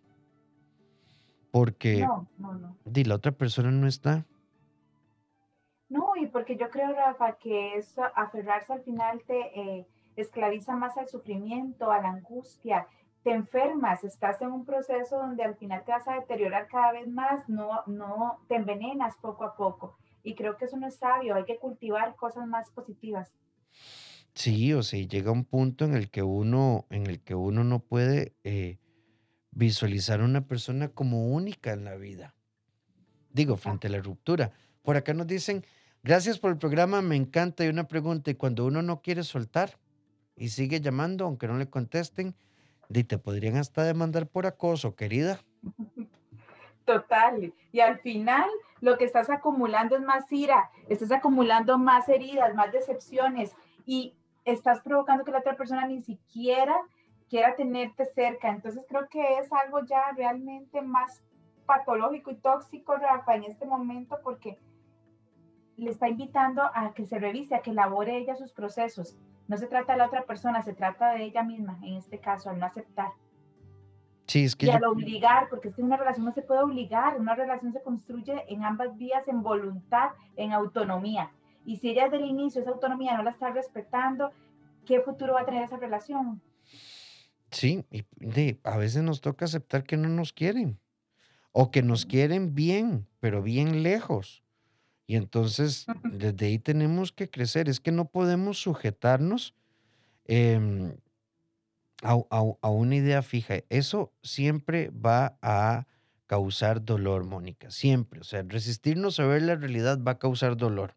Porque 1.52 2.06
no, 2.06 2.28
no, 2.38 2.54
no. 2.54 2.78
la 2.86 3.16
otra 3.16 3.32
persona 3.32 3.72
no 3.72 3.88
está. 3.88 4.26
No, 5.90 6.16
y 6.16 6.28
porque 6.28 6.56
yo 6.56 6.70
creo, 6.70 6.94
Rafa, 6.94 7.38
que 7.38 7.76
eso, 7.76 8.04
aferrarse 8.16 8.72
al 8.72 8.82
final 8.84 9.22
te 9.26 9.60
eh, 9.60 9.88
esclaviza 10.16 10.76
más 10.76 10.98
al 10.98 11.08
sufrimiento, 11.08 11.92
a 11.92 12.02
la 12.02 12.10
angustia, 12.10 12.88
te 13.24 13.32
enfermas, 13.32 14.04
estás 14.04 14.42
en 14.42 14.52
un 14.52 14.66
proceso 14.66 15.18
donde 15.18 15.44
al 15.44 15.56
final 15.56 15.84
te 15.86 15.92
vas 15.92 16.08
a 16.08 16.16
deteriorar 16.16 16.68
cada 16.68 16.92
vez 16.92 17.08
más, 17.08 17.48
no, 17.48 17.84
no 17.88 18.40
te 18.48 18.56
envenenas 18.56 19.16
poco 19.22 19.44
a 19.44 19.56
poco. 19.56 19.98
Y 20.24 20.36
creo 20.36 20.58
que 20.58 20.66
eso 20.66 20.78
no 20.78 20.88
es 20.88 20.96
sabio, 20.96 21.36
hay 21.36 21.46
que 21.46 21.58
cultivar 21.58 22.16
cosas 22.16 22.48
más 22.48 22.70
positivas. 22.72 23.38
Sí, 24.34 24.74
o 24.74 24.82
sea, 24.82 25.06
llega 25.06 25.32
un 25.32 25.46
punto 25.46 25.86
en 25.86 25.94
el 25.94 26.10
que 26.10 26.24
uno, 26.24 26.86
en 26.90 27.08
el 27.08 27.22
que 27.22 27.36
uno 27.36 27.64
no 27.64 27.80
puede 27.80 28.34
eh, 28.44 28.80
visualizar 29.52 30.22
a 30.22 30.26
una 30.26 30.48
persona 30.48 30.90
como 30.90 31.28
única 31.28 31.74
en 31.74 31.84
la 31.84 31.96
vida. 31.96 32.34
Digo, 33.32 33.58
frente 33.58 33.88
a 33.88 33.92
la 33.92 34.00
ruptura. 34.00 34.52
Por 34.82 34.96
acá 34.96 35.14
nos 35.14 35.28
dicen, 35.28 35.66
gracias 36.04 36.40
por 36.40 36.52
el 36.52 36.58
programa, 36.58 37.02
me 37.02 37.16
encanta. 37.16 37.66
Y 37.66 37.70
una 37.70 37.88
pregunta, 37.88 38.32
y 38.32 38.36
cuando 38.36 38.66
uno 38.66 38.82
no 38.82 39.02
quiere 39.02 39.24
soltar 39.24 39.78
y 40.36 40.50
sigue 40.50 40.80
llamando, 40.80 41.26
aunque 41.26 41.48
no 41.48 41.58
le 41.58 41.70
contesten, 41.70 42.36
y 43.00 43.04
te 43.04 43.18
podrían 43.18 43.58
hasta 43.58 43.84
demandar 43.84 44.28
por 44.28 44.46
acoso, 44.46 44.96
querida. 44.96 45.40
Total. 46.86 47.54
Y 47.72 47.80
al 47.80 48.00
final 48.00 48.50
lo 48.82 48.98
que 48.98 49.06
estás 49.06 49.30
acumulando 49.30 49.96
es 49.96 50.02
más 50.02 50.32
ira, 50.32 50.70
estás 50.90 51.12
acumulando 51.12 51.78
más 51.78 52.10
heridas, 52.10 52.54
más 52.56 52.72
decepciones 52.72 53.56
y 53.86 54.16
estás 54.44 54.82
provocando 54.82 55.24
que 55.24 55.32
la 55.32 55.40
otra 55.40 55.56
persona 55.56 55.88
ni 55.88 56.02
siquiera 56.02 56.76
quiera 57.30 57.56
tenerte 57.56 58.06
cerca. 58.06 58.50
Entonces 58.50 58.84
creo 58.90 59.08
que 59.08 59.38
es 59.38 59.52
algo 59.54 59.86
ya 59.86 60.12
realmente 60.18 60.82
más 60.82 61.22
patológico 61.66 62.32
y 62.32 62.36
tóxico, 62.36 62.96
Rafa, 62.96 63.36
en 63.36 63.46
este 63.46 63.66
momento 63.66 64.20
porque 64.24 64.58
le 65.82 65.90
está 65.90 66.08
invitando 66.08 66.62
a 66.74 66.94
que 66.94 67.06
se 67.06 67.18
revise, 67.18 67.56
a 67.56 67.62
que 67.62 67.72
elabore 67.72 68.16
ella 68.16 68.36
sus 68.36 68.54
procesos. 68.54 69.18
No 69.48 69.58
se 69.58 69.66
trata 69.66 69.94
de 69.94 69.98
la 69.98 70.06
otra 70.06 70.26
persona, 70.26 70.62
se 70.62 70.74
trata 70.74 71.14
de 71.14 71.24
ella 71.24 71.44
misma, 71.44 71.80
en 71.82 71.96
este 71.96 72.20
caso, 72.20 72.52
al 72.52 72.60
no 72.60 72.68
aceptar. 72.68 73.10
Sí, 74.28 74.46
es 74.46 74.56
que 74.56 74.68
y 74.68 74.70
al 74.70 74.84
obligar, 74.86 75.50
porque 75.50 75.70
es 75.70 75.76
que 75.76 75.82
una 75.82 75.98
relación 75.98 76.26
no 76.26 76.34
se 76.34 76.44
puede 76.44 76.62
obligar, 76.62 77.20
una 77.20 77.34
relación 77.34 77.74
se 77.74 77.82
construye 77.82 78.46
en 78.48 78.64
ambas 78.64 78.96
vías, 78.96 79.28
en 79.28 79.42
voluntad, 79.42 80.12
en 80.36 80.54
autonomía. 80.54 81.32
Y 81.66 81.78
si 81.78 81.90
ella 81.90 82.04
desde 82.04 82.18
el 82.18 82.30
inicio 82.30 82.62
esa 82.62 82.70
autonomía 82.70 83.18
no 83.18 83.24
la 83.24 83.32
está 83.32 83.50
respetando, 83.50 84.32
¿qué 84.86 85.02
futuro 85.02 85.34
va 85.34 85.42
a 85.42 85.46
tener 85.46 85.64
esa 85.64 85.78
relación? 85.78 86.42
Sí, 87.50 87.84
y 87.90 88.06
a 88.64 88.78
veces 88.78 89.02
nos 89.02 89.20
toca 89.20 89.46
aceptar 89.46 89.84
que 89.84 89.98
no 89.98 90.10
nos 90.10 90.32
quieren 90.32 90.80
o 91.52 91.72
que 91.72 91.82
nos 91.82 92.06
quieren 92.06 92.54
bien, 92.54 93.08
pero 93.20 93.42
bien 93.42 93.82
lejos. 93.82 94.44
Y 95.12 95.18
entonces, 95.18 95.88
desde 96.06 96.46
ahí 96.46 96.58
tenemos 96.58 97.12
que 97.12 97.30
crecer. 97.30 97.68
Es 97.68 97.82
que 97.82 97.92
no 97.92 98.06
podemos 98.06 98.62
sujetarnos 98.62 99.54
em, 100.24 100.96
a, 102.02 102.70
una 102.70 102.96
idea 102.96 103.22
fija. 103.22 103.56
Eso 103.68 104.14
siempre 104.24 104.90
va 104.92 105.38
a 105.42 105.86
causar 106.28 106.86
dolor, 106.86 107.26
Mónica. 107.26 107.70
Siempre. 107.72 108.22
O 108.22 108.24
sea, 108.24 108.44
resistirnos 108.48 109.20
a 109.20 109.26
ver 109.26 109.42
la 109.42 109.56
realidad 109.56 110.00
va 110.02 110.12
a 110.12 110.18
causar 110.18 110.56
dolor. 110.56 110.96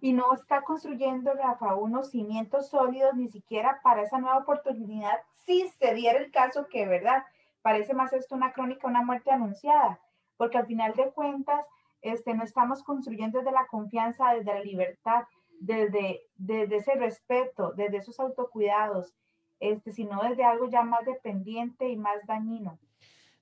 Y 0.00 0.12
no 0.12 0.34
está 0.34 0.62
construyendo, 0.62 1.32
Rafa, 1.32 1.76
unos 1.76 2.10
cimientos 2.10 2.70
sólidos 2.70 3.14
ni 3.14 3.28
siquiera 3.28 3.78
para 3.84 4.02
esa 4.02 4.18
nueva 4.18 4.38
oportunidad, 4.38 5.20
si 5.44 5.68
se 5.78 5.94
diera 5.94 6.18
el 6.18 6.32
caso 6.32 6.66
que, 6.66 6.88
¿verdad? 6.88 7.22
Parece 7.62 7.94
más 7.94 8.12
esto 8.12 8.34
una 8.34 8.52
crónica, 8.52 8.88
una 8.88 9.04
muerte 9.04 9.30
anunciada, 9.30 10.00
porque 10.36 10.58
al 10.58 10.66
final 10.66 10.92
de 10.96 11.12
cuentas, 11.12 11.64
este, 12.10 12.34
no 12.34 12.44
estamos 12.44 12.82
construyendo 12.82 13.38
desde 13.38 13.52
la 13.52 13.66
confianza, 13.66 14.32
desde 14.34 14.54
la 14.54 14.62
libertad, 14.62 15.24
desde, 15.60 16.22
desde 16.36 16.76
ese 16.76 16.94
respeto, 16.94 17.72
desde 17.76 17.98
esos 17.98 18.20
autocuidados, 18.20 19.14
este, 19.60 19.92
sino 19.92 20.22
desde 20.22 20.44
algo 20.44 20.68
ya 20.68 20.82
más 20.82 21.04
dependiente 21.04 21.88
y 21.88 21.96
más 21.96 22.16
dañino, 22.26 22.78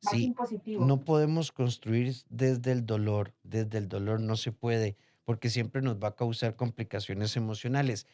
más 0.04 0.14
impositivo. 0.14 0.84
No 0.84 0.98
podemos 0.98 1.52
construir 1.52 2.14
desde 2.28 2.72
el 2.72 2.86
dolor, 2.86 3.32
desde 3.42 3.78
el 3.78 3.88
dolor 3.88 4.20
no 4.20 4.36
se 4.36 4.52
puede, 4.52 4.96
porque 5.24 5.50
siempre 5.50 5.82
nos 5.82 5.96
va 5.96 6.08
a 6.08 6.14
causar 6.16 6.56
complicaciones 6.56 7.36
emocionales. 7.36 8.06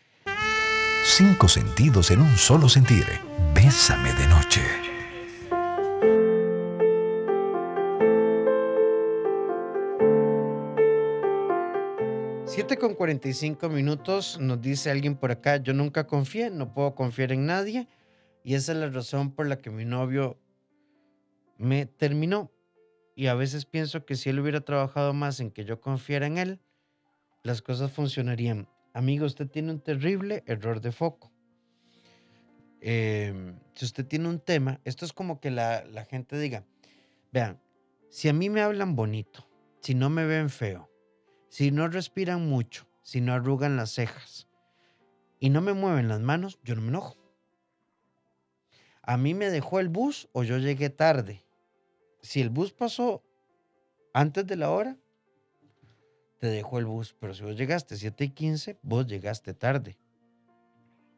Cinco 1.04 1.48
sentidos 1.48 2.10
en 2.10 2.20
un 2.20 2.36
solo 2.36 2.68
sentir. 2.68 3.04
Bésame 3.54 4.12
de 4.14 4.26
noche. 4.28 4.99
7 12.70 12.80
con 12.80 12.94
45 12.94 13.68
minutos 13.68 14.38
nos 14.38 14.60
dice 14.60 14.92
alguien 14.92 15.16
por 15.16 15.32
acá, 15.32 15.56
yo 15.56 15.74
nunca 15.74 16.06
confié, 16.06 16.50
no 16.50 16.72
puedo 16.72 16.94
confiar 16.94 17.32
en 17.32 17.44
nadie 17.44 17.88
y 18.44 18.54
esa 18.54 18.70
es 18.70 18.78
la 18.78 18.88
razón 18.88 19.32
por 19.32 19.48
la 19.48 19.58
que 19.58 19.70
mi 19.70 19.84
novio 19.84 20.38
me 21.58 21.86
terminó. 21.86 22.52
Y 23.16 23.26
a 23.26 23.34
veces 23.34 23.64
pienso 23.64 24.06
que 24.06 24.14
si 24.14 24.30
él 24.30 24.38
hubiera 24.38 24.60
trabajado 24.60 25.12
más 25.12 25.40
en 25.40 25.50
que 25.50 25.64
yo 25.64 25.80
confiara 25.80 26.28
en 26.28 26.38
él, 26.38 26.60
las 27.42 27.60
cosas 27.60 27.90
funcionarían. 27.90 28.68
Amigo, 28.94 29.26
usted 29.26 29.48
tiene 29.48 29.72
un 29.72 29.80
terrible 29.80 30.44
error 30.46 30.80
de 30.80 30.92
foco. 30.92 31.32
Em, 32.80 33.58
si 33.74 33.84
usted 33.84 34.06
tiene 34.06 34.28
un 34.28 34.38
tema, 34.38 34.80
esto 34.84 35.04
es 35.04 35.12
como 35.12 35.40
que 35.40 35.50
la, 35.50 35.84
la 35.86 36.04
gente 36.04 36.38
diga, 36.38 36.64
vean, 37.32 37.60
si 38.10 38.28
a 38.28 38.32
mí 38.32 38.48
me 38.48 38.60
hablan 38.60 38.94
bonito, 38.94 39.48
si 39.80 39.96
no 39.96 40.08
me 40.08 40.24
ven 40.24 40.50
feo, 40.50 40.89
si 41.50 41.72
no 41.72 41.88
respiran 41.88 42.48
mucho, 42.48 42.86
si 43.02 43.20
no 43.20 43.34
arrugan 43.34 43.76
las 43.76 43.90
cejas 43.90 44.48
y 45.40 45.50
no 45.50 45.60
me 45.60 45.72
mueven 45.72 46.06
las 46.06 46.20
manos, 46.20 46.60
yo 46.62 46.76
no 46.76 46.82
me 46.82 46.88
enojo. 46.88 47.18
A 49.02 49.16
mí 49.16 49.34
me 49.34 49.50
dejó 49.50 49.80
el 49.80 49.88
bus 49.88 50.28
o 50.32 50.44
yo 50.44 50.58
llegué 50.58 50.90
tarde. 50.90 51.44
Si 52.22 52.40
el 52.40 52.50
bus 52.50 52.72
pasó 52.72 53.24
antes 54.14 54.46
de 54.46 54.56
la 54.56 54.70
hora, 54.70 54.96
te 56.38 56.46
dejó 56.46 56.78
el 56.78 56.86
bus. 56.86 57.16
Pero 57.18 57.34
si 57.34 57.42
vos 57.42 57.56
llegaste 57.56 57.96
7 57.96 58.24
y 58.24 58.30
15, 58.30 58.78
vos 58.82 59.08
llegaste 59.08 59.52
tarde. 59.52 59.98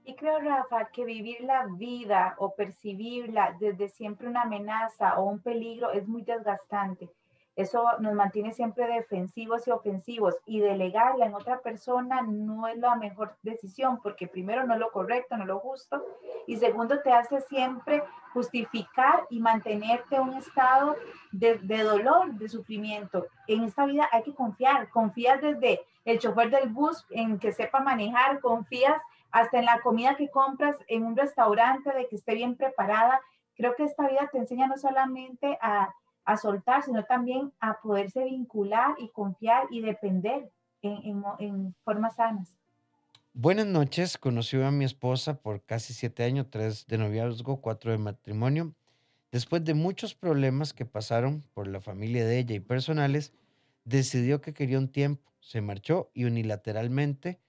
Y 0.05 0.15
creo, 0.15 0.41
Rafa, 0.41 0.89
que 0.93 1.05
vivir 1.05 1.43
la 1.43 1.67
vida 1.67 2.37
o 2.39 2.55
percibirla 2.55 3.55
desde 3.61 3.91
siempre 3.91 4.29
una 4.29 4.43
amenaza 4.43 5.19
o 5.19 5.25
un 5.25 5.43
peligro 5.43 5.93
es 5.93 6.09
muy 6.09 6.23
desgastante. 6.23 7.11
Eso 7.55 7.85
nos 7.99 8.15
mantiene 8.15 8.53
siempre 8.53 8.87
defensivos 8.87 9.67
y 9.67 9.71
ofensivos 9.71 10.37
y 10.47 10.61
delegarla 10.61 11.27
en 11.27 11.35
otra 11.35 11.61
persona 11.61 12.23
no 12.23 12.67
es 12.67 12.79
la 12.79 12.97
mejor 12.97 13.37
decisión 13.43 14.01
porque 14.03 14.27
primero 14.27 14.67
no 14.67 14.73
es 14.73 14.81
lo 14.81 14.91
correcto, 14.91 15.37
no 15.37 15.43
es 15.43 15.49
lo 15.49 15.59
justo 15.59 16.03
y 16.47 16.57
segundo 16.57 17.01
te 17.01 17.13
hace 17.13 17.43
siempre 17.43 18.03
justificar 18.33 19.27
y 19.29 19.41
mantenerte 19.41 20.17
en 20.17 20.23
un 20.23 20.35
estado 20.35 20.97
de, 21.31 21.59
dolor, 21.59 22.33
de 22.33 22.49
sufrimiento. 22.49 23.27
En 23.47 23.65
esta 23.65 23.85
vida 23.85 24.09
hay 24.11 24.23
que 24.23 24.35
confiar, 24.35 24.89
confías 24.89 25.41
desde 25.43 25.83
el 26.07 26.19
chofer 26.19 26.51
del 26.51 26.71
bus 26.71 27.05
en 27.11 27.39
que 27.39 27.53
sepa 27.53 27.81
manejar, 27.81 28.41
confías 28.41 29.01
hasta 29.31 29.59
en 29.59 29.67
la 29.67 29.81
comida 29.81 30.17
que 30.17 30.31
compras 30.31 30.77
en 30.89 31.05
un 31.05 31.17
restaurante 31.17 31.93
de 31.93 32.09
que 32.09 32.17
esté 32.17 32.35
bien 32.35 32.57
preparada. 32.57 33.21
Creo 33.55 33.75
que 33.77 33.85
esta 33.85 34.09
vida 34.09 34.29
te 34.33 34.39
enseña 34.39 34.67
no 34.67 34.79
solamente 34.79 35.59
a 35.61 35.95
a 36.25 36.37
soltar, 36.37 36.83
sino 36.83 37.05
también 37.05 37.53
a 37.61 37.81
poderse 37.81 38.25
vincular 38.25 38.95
y 38.99 39.09
confiar 39.11 39.67
y 39.71 39.81
depender 39.81 40.51
en, 40.83 41.23
en, 41.39 41.75
formas 41.85 42.17
sanas. 42.17 42.57
Buenas 43.35 43.67
noches, 43.67 44.19
conocí 44.19 44.61
a 44.61 44.71
mi 44.71 44.85
esposa 44.85 45.41
por 45.41 45.63
casi 45.63 45.95
siete 45.95 46.25
años, 46.25 46.49
tres 46.51 46.87
de 46.87 46.99
noviazgo, 46.99 47.61
cuatro 47.61 47.91
de 47.91 47.99
matrimonio. 47.99 48.75
Después 49.31 49.65
de 49.65 49.75
muchos 49.75 50.15
problemas 50.15 50.75
que 50.75 50.85
pasaron 50.85 51.43
por 51.55 51.67
la 51.67 51.81
familia 51.81 52.27
de 52.27 52.39
ella 52.39 52.55
y 52.55 52.61
personales, 52.61 53.33
decidió 53.85 54.41
que 54.41 54.53
quería 54.53 54.79
un 54.79 54.89
tiempo, 54.89 55.33
se 55.41 55.61
marchó 55.61 56.11
y 56.13 56.25
unilateralmente 56.25 57.41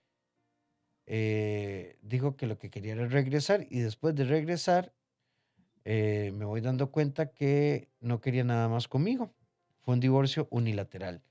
eh, 1.05 1.97
dijo 2.01 2.38
que 2.38 2.47
lo 2.47 2.57
que 2.57 2.69
quería 2.69 2.93
era 2.93 3.07
regresar 3.07 3.67
y 3.69 3.79
después 3.79 4.15
de 4.15 4.23
regresar 4.23 4.93
eh, 5.86 6.32
me 6.34 6.46
voy 6.46 6.62
dando 6.62 6.91
cuenta 6.91 7.32
que 7.34 7.89
no 8.00 8.22
quería 8.22 8.43
nada 8.43 8.69
más 8.69 8.88
conmigo. 8.88 9.36
Fue 9.82 9.93
un 9.96 10.00
divorcio 10.00 10.48
unilateral. 10.52 11.24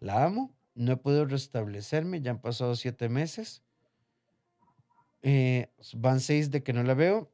La 0.00 0.24
amo, 0.24 0.56
no 0.74 0.92
he 0.92 0.96
podido 0.98 1.26
restablecerme, 1.26 2.20
ya 2.22 2.32
han 2.32 2.40
pasado 2.40 2.76
siete 2.76 3.08
meses. 3.08 3.64
Eh, 5.22 5.72
van 5.94 6.20
seis 6.20 6.50
de 6.50 6.62
que 6.62 6.72
no 6.72 6.82
la 6.82 6.94
veo 6.94 7.32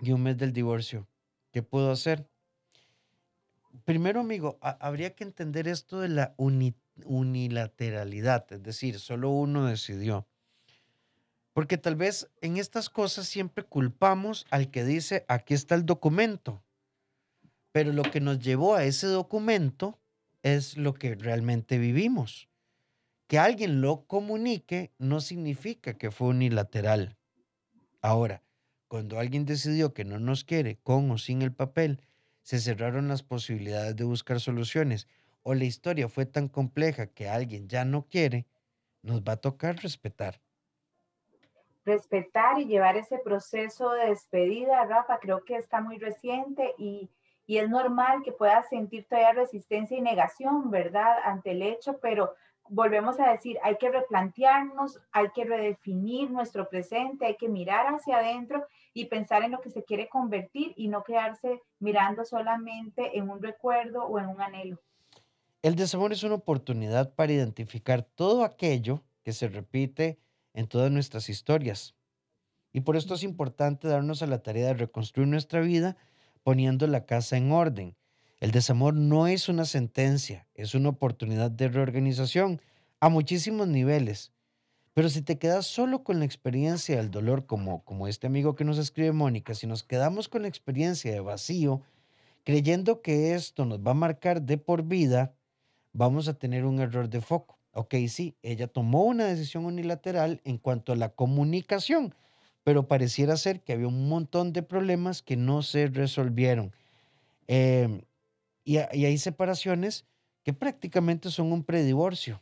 y 0.00 0.12
un 0.12 0.22
mes 0.22 0.38
del 0.38 0.52
divorcio. 0.52 1.08
¿Qué 1.52 1.62
puedo 1.62 1.90
hacer? 1.92 2.30
Primero, 3.84 4.20
amigo, 4.20 4.58
habría 4.62 5.14
que 5.14 5.24
entender 5.24 5.68
esto 5.68 6.00
de 6.00 6.08
la 6.08 6.34
unilateralidad, 7.04 8.46
es 8.52 8.62
decir, 8.62 8.98
solo 8.98 9.30
uno 9.30 9.66
decidió. 9.66 10.28
Porque 11.52 11.78
tal 11.78 11.96
vez 11.96 12.30
en 12.40 12.56
estas 12.56 12.88
cosas 12.88 13.26
siempre 13.26 13.64
culpamos 13.64 14.46
al 14.50 14.70
que 14.70 14.84
dice, 14.84 15.24
aquí 15.28 15.54
está 15.54 15.74
el 15.74 15.84
documento. 15.84 16.62
Pero 17.72 17.92
lo 17.92 18.02
que 18.02 18.20
nos 18.20 18.38
llevó 18.38 18.74
a 18.74 18.84
ese 18.84 19.06
documento 19.08 19.98
es 20.42 20.76
lo 20.76 20.94
que 20.94 21.14
realmente 21.16 21.78
vivimos. 21.78 22.48
Que 23.26 23.38
alguien 23.38 23.80
lo 23.80 24.06
comunique 24.06 24.92
no 24.98 25.20
significa 25.20 25.94
que 25.94 26.10
fue 26.10 26.28
unilateral. 26.28 27.16
Ahora, 28.00 28.42
cuando 28.88 29.18
alguien 29.18 29.44
decidió 29.44 29.92
que 29.92 30.04
no 30.04 30.18
nos 30.18 30.44
quiere 30.44 30.78
con 30.82 31.10
o 31.10 31.18
sin 31.18 31.42
el 31.42 31.52
papel, 31.52 32.00
se 32.42 32.58
cerraron 32.58 33.08
las 33.08 33.22
posibilidades 33.22 33.94
de 33.94 34.04
buscar 34.04 34.40
soluciones 34.40 35.06
o 35.42 35.54
la 35.54 35.64
historia 35.64 36.08
fue 36.08 36.26
tan 36.26 36.48
compleja 36.48 37.06
que 37.06 37.28
alguien 37.28 37.68
ya 37.68 37.84
no 37.84 38.06
quiere, 38.08 38.46
nos 39.02 39.22
va 39.22 39.34
a 39.34 39.36
tocar 39.36 39.76
respetar 39.76 40.40
respetar 41.84 42.60
y 42.60 42.66
llevar 42.66 42.96
ese 42.96 43.18
proceso 43.18 43.90
de 43.92 44.08
despedida, 44.08 44.84
Rafa, 44.84 45.18
creo 45.18 45.44
que 45.44 45.56
está 45.56 45.80
muy 45.80 45.98
reciente 45.98 46.74
y, 46.78 47.10
y 47.46 47.58
es 47.58 47.68
normal 47.68 48.22
que 48.22 48.32
puedas 48.32 48.68
sentir 48.68 49.06
todavía 49.08 49.32
resistencia 49.32 49.96
y 49.96 50.00
negación, 50.00 50.70
¿verdad?, 50.70 51.16
ante 51.24 51.52
el 51.52 51.62
hecho, 51.62 51.98
pero 52.00 52.34
volvemos 52.70 53.18
a 53.18 53.32
decir, 53.32 53.58
hay 53.62 53.76
que 53.76 53.90
replantearnos, 53.90 55.00
hay 55.10 55.30
que 55.34 55.44
redefinir 55.44 56.30
nuestro 56.30 56.68
presente, 56.68 57.26
hay 57.26 57.36
que 57.36 57.48
mirar 57.48 57.86
hacia 57.92 58.18
adentro 58.18 58.64
y 58.94 59.06
pensar 59.06 59.42
en 59.42 59.50
lo 59.50 59.60
que 59.60 59.70
se 59.70 59.84
quiere 59.84 60.08
convertir 60.08 60.72
y 60.76 60.88
no 60.88 61.02
quedarse 61.02 61.60
mirando 61.80 62.24
solamente 62.24 63.18
en 63.18 63.28
un 63.28 63.42
recuerdo 63.42 64.04
o 64.04 64.18
en 64.18 64.28
un 64.28 64.40
anhelo. 64.40 64.80
El 65.62 65.74
desamor 65.74 66.12
es 66.12 66.22
una 66.22 66.36
oportunidad 66.36 67.12
para 67.14 67.32
identificar 67.32 68.02
todo 68.02 68.44
aquello 68.44 69.02
que 69.24 69.32
se 69.32 69.48
repite 69.48 70.18
en 70.54 70.66
todas 70.66 70.90
nuestras 70.90 71.28
historias. 71.28 71.94
Y 72.72 72.80
por 72.80 72.96
esto 72.96 73.14
es 73.14 73.22
importante 73.22 73.88
darnos 73.88 74.22
a 74.22 74.26
la 74.26 74.42
tarea 74.42 74.68
de 74.68 74.74
reconstruir 74.74 75.28
nuestra 75.28 75.60
vida 75.60 75.96
poniendo 76.42 76.86
la 76.86 77.06
casa 77.06 77.36
en 77.36 77.52
orden. 77.52 77.96
El 78.38 78.52
desamor 78.52 78.94
no 78.94 79.26
es 79.26 79.48
una 79.48 79.64
sentencia, 79.64 80.46
es 80.54 80.74
una 80.74 80.88
oportunidad 80.88 81.50
de 81.50 81.68
reorganización 81.68 82.60
a 82.98 83.08
muchísimos 83.08 83.68
niveles. 83.68 84.32
Pero 84.94 85.08
si 85.08 85.22
te 85.22 85.38
quedas 85.38 85.66
solo 85.66 86.02
con 86.02 86.18
la 86.18 86.24
experiencia 86.24 86.96
del 86.96 87.10
dolor, 87.10 87.46
como, 87.46 87.84
como 87.84 88.08
este 88.08 88.26
amigo 88.26 88.56
que 88.56 88.64
nos 88.64 88.78
escribe 88.78 89.12
Mónica, 89.12 89.54
si 89.54 89.66
nos 89.66 89.82
quedamos 89.82 90.28
con 90.28 90.42
la 90.42 90.48
experiencia 90.48 91.12
de 91.12 91.20
vacío, 91.20 91.82
creyendo 92.44 93.02
que 93.02 93.34
esto 93.34 93.64
nos 93.64 93.80
va 93.80 93.92
a 93.92 93.94
marcar 93.94 94.42
de 94.42 94.58
por 94.58 94.82
vida, 94.82 95.34
vamos 95.92 96.26
a 96.28 96.34
tener 96.34 96.64
un 96.64 96.80
error 96.80 97.08
de 97.08 97.20
foco. 97.20 97.59
Ok, 97.72 97.94
sí, 98.08 98.36
ella 98.42 98.66
tomó 98.66 99.04
una 99.04 99.26
decisión 99.26 99.64
unilateral 99.64 100.40
en 100.44 100.58
cuanto 100.58 100.92
a 100.92 100.96
la 100.96 101.10
comunicación, 101.10 102.14
pero 102.64 102.88
pareciera 102.88 103.36
ser 103.36 103.60
que 103.60 103.72
había 103.72 103.86
un 103.86 104.08
montón 104.08 104.52
de 104.52 104.62
problemas 104.62 105.22
que 105.22 105.36
no 105.36 105.62
se 105.62 105.86
resolvieron. 105.86 106.74
Em, 107.46 108.02
y, 108.64 108.78
hay 108.78 109.18
separaciones 109.18 110.04
que 110.42 110.52
prácticamente 110.52 111.30
son 111.30 111.52
un 111.52 111.64
predivorcio. 111.64 112.40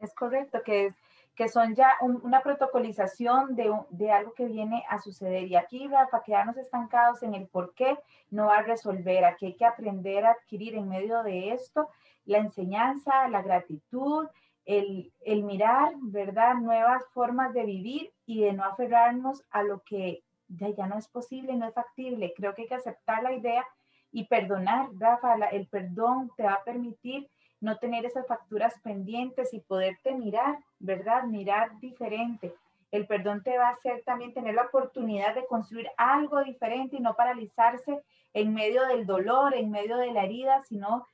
Es 0.00 0.14
correcto, 0.14 0.62
que, 0.64 0.94
que 1.34 1.48
son 1.48 1.74
ya 1.74 1.94
una 2.00 2.42
protocolización 2.42 3.56
de, 3.56 3.72
de, 3.90 4.10
algo 4.12 4.34
que 4.34 4.46
viene 4.46 4.84
a 4.88 4.98
suceder. 4.98 5.48
Y 5.48 5.56
aquí, 5.56 5.88
para 5.88 6.22
quedarnos 6.22 6.56
estancados 6.58 7.22
en 7.22 7.34
el 7.34 7.46
por 7.46 7.74
qué, 7.74 7.98
no 8.30 8.46
va 8.46 8.58
a 8.58 8.62
resolver. 8.62 9.24
Aquí 9.24 9.46
hay 9.46 9.54
que 9.54 9.64
aprender 9.64 10.26
a 10.26 10.32
adquirir 10.32 10.74
en 10.74 10.88
medio 10.88 11.22
de 11.22 11.52
esto 11.52 11.88
la 12.24 12.38
enseñanza, 12.38 13.28
la 13.28 13.42
gratitud, 13.42 14.26
el, 14.64 15.42
mirar, 15.42 15.94
¿verdad? 16.00 16.54
Nuevas 16.54 17.02
formas 17.12 17.52
de 17.54 17.64
vivir 17.64 18.12
y 18.26 18.42
de 18.42 18.52
no 18.52 18.64
aferrarnos 18.64 19.42
a 19.50 19.62
lo 19.62 19.80
que 19.80 20.22
ya, 20.48 20.86
no 20.86 20.98
es 20.98 21.08
posible, 21.08 21.54
no 21.54 21.66
es 21.66 21.74
factible. 21.74 22.32
Creo 22.36 22.54
que 22.54 22.62
hay 22.62 22.68
que 22.68 22.74
aceptar 22.74 23.22
la 23.22 23.32
idea 23.32 23.64
y 24.12 24.24
perdonar, 24.26 24.88
Rafa. 24.98 25.34
el 25.50 25.66
perdón 25.68 26.30
te 26.36 26.44
va 26.44 26.54
a 26.54 26.64
permitir 26.64 27.28
no 27.60 27.76
tener 27.76 28.04
esas 28.06 28.26
facturas 28.26 28.74
pendientes 28.82 29.52
y 29.52 29.60
poderte 29.60 30.12
mirar, 30.12 30.58
¿verdad? 30.78 31.24
Mirar 31.24 31.78
diferente. 31.78 32.54
El 32.90 33.06
perdón 33.06 33.42
te 33.42 33.56
va 33.56 33.68
a 33.68 33.72
hacer 33.72 34.02
también 34.04 34.32
tener 34.32 34.54
la 34.54 34.64
oportunidad 34.64 35.34
de 35.34 35.46
construir 35.46 35.88
algo 35.96 36.42
diferente 36.42 36.96
y 36.96 37.00
no 37.00 37.14
paralizarse 37.14 38.02
en 38.32 38.54
medio 38.54 38.84
del 38.86 39.06
dolor, 39.06 39.54
en 39.54 39.70
medio 39.70 39.96
de 39.96 40.12
la 40.12 40.24
herida, 40.24 40.62
sino 40.64 41.06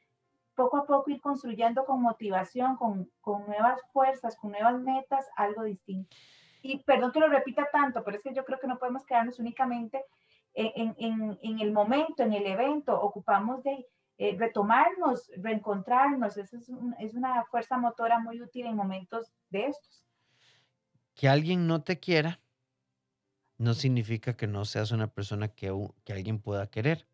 poco 0.56 0.78
a 0.78 0.86
poco 0.86 1.10
ir 1.10 1.20
construyendo 1.20 1.84
con 1.84 2.02
motivación, 2.02 2.76
con, 2.76 3.08
nuevas 3.46 3.80
fuerzas, 3.92 4.36
con 4.36 4.50
nuevas 4.50 4.80
metas, 4.80 5.26
algo 5.36 5.62
distinto. 5.62 6.16
Y 6.62 6.82
perdón 6.82 7.12
que 7.12 7.20
lo 7.20 7.28
repita 7.28 7.68
tanto, 7.70 8.02
pero 8.02 8.16
es 8.16 8.22
que 8.22 8.34
yo 8.34 8.44
creo 8.44 8.58
que 8.58 8.66
no 8.66 8.78
podemos 8.78 9.04
quedarnos 9.04 9.38
únicamente 9.38 10.04
en, 10.54 11.60
el 11.60 11.70
momento, 11.70 12.22
en 12.22 12.32
el 12.32 12.46
evento, 12.46 12.98
ocupamos 13.00 13.62
de 13.62 13.86
eh, 14.18 14.34
retomarnos, 14.38 15.30
reencontrarnos, 15.36 16.38
Esa 16.38 16.56
es, 16.56 16.70
es 16.98 17.14
una 17.14 17.44
fuerza 17.44 17.76
motora 17.76 18.18
muy 18.18 18.40
útil 18.40 18.66
en 18.66 18.74
momentos 18.74 19.30
de 19.50 19.66
estos. 19.66 20.02
Que 21.14 21.28
alguien 21.28 21.66
no 21.66 21.82
te 21.82 22.00
quiera 22.00 22.40
no 23.58 23.74
significa 23.74 24.36
que 24.36 24.46
no 24.46 24.64
seas 24.64 24.90
una 24.90 25.08
persona 25.08 25.48
que, 25.48 25.72
que 26.04 26.12
alguien 26.12 26.40
pueda 26.40 26.68
querer. 26.68 27.06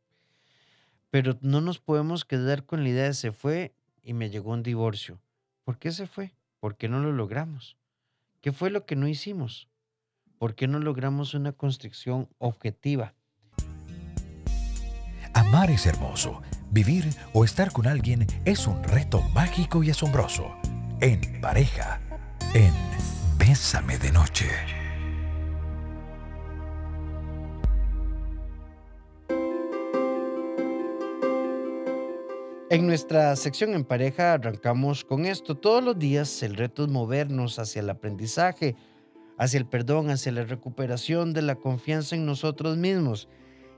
Pero 1.12 1.36
no 1.42 1.60
nos 1.60 1.78
podemos 1.78 2.24
quedar 2.24 2.64
con 2.64 2.82
la 2.82 2.88
idea 2.88 3.04
de 3.04 3.12
se 3.12 3.32
fue 3.32 3.74
y 4.02 4.14
me 4.14 4.30
llegó 4.30 4.52
un 4.52 4.62
divorcio. 4.62 5.20
¿Por 5.62 5.78
qué 5.78 5.92
se 5.92 6.06
fue? 6.06 6.34
¿Por 6.58 6.78
qué 6.78 6.88
no 6.88 7.00
lo 7.00 7.12
logramos? 7.12 7.76
¿Qué 8.40 8.50
fue 8.50 8.70
lo 8.70 8.86
que 8.86 8.96
no 8.96 9.06
hicimos? 9.06 9.68
¿Por 10.38 10.54
qué 10.54 10.66
no 10.68 10.78
logramos 10.78 11.34
una 11.34 11.52
construcción 11.52 12.30
objetiva? 12.38 13.12
Amar 15.34 15.70
es 15.70 15.84
hermoso. 15.84 16.40
Vivir 16.70 17.04
o 17.34 17.44
estar 17.44 17.72
con 17.72 17.86
alguien 17.86 18.26
es 18.46 18.66
un 18.66 18.82
reto 18.82 19.20
mágico 19.34 19.82
y 19.82 19.90
asombroso. 19.90 20.50
En 21.02 21.42
pareja, 21.42 22.00
en 22.54 22.72
Bésame 23.36 23.98
de 23.98 24.12
Noche. 24.12 24.81
En 32.72 32.86
nuestra 32.86 33.36
sección 33.36 33.74
en 33.74 33.84
pareja 33.84 34.32
arrancamos 34.32 35.04
con 35.04 35.26
esto. 35.26 35.54
Todos 35.54 35.84
los 35.84 35.98
días 35.98 36.42
el 36.42 36.56
reto 36.56 36.84
es 36.84 36.88
movernos 36.88 37.58
hacia 37.58 37.80
el 37.80 37.90
aprendizaje, 37.90 38.76
hacia 39.36 39.58
el 39.58 39.66
perdón, 39.66 40.08
hacia 40.08 40.32
la 40.32 40.44
recuperación 40.44 41.34
de 41.34 41.42
la 41.42 41.56
confianza 41.56 42.16
en 42.16 42.24
nosotros 42.24 42.78
mismos 42.78 43.28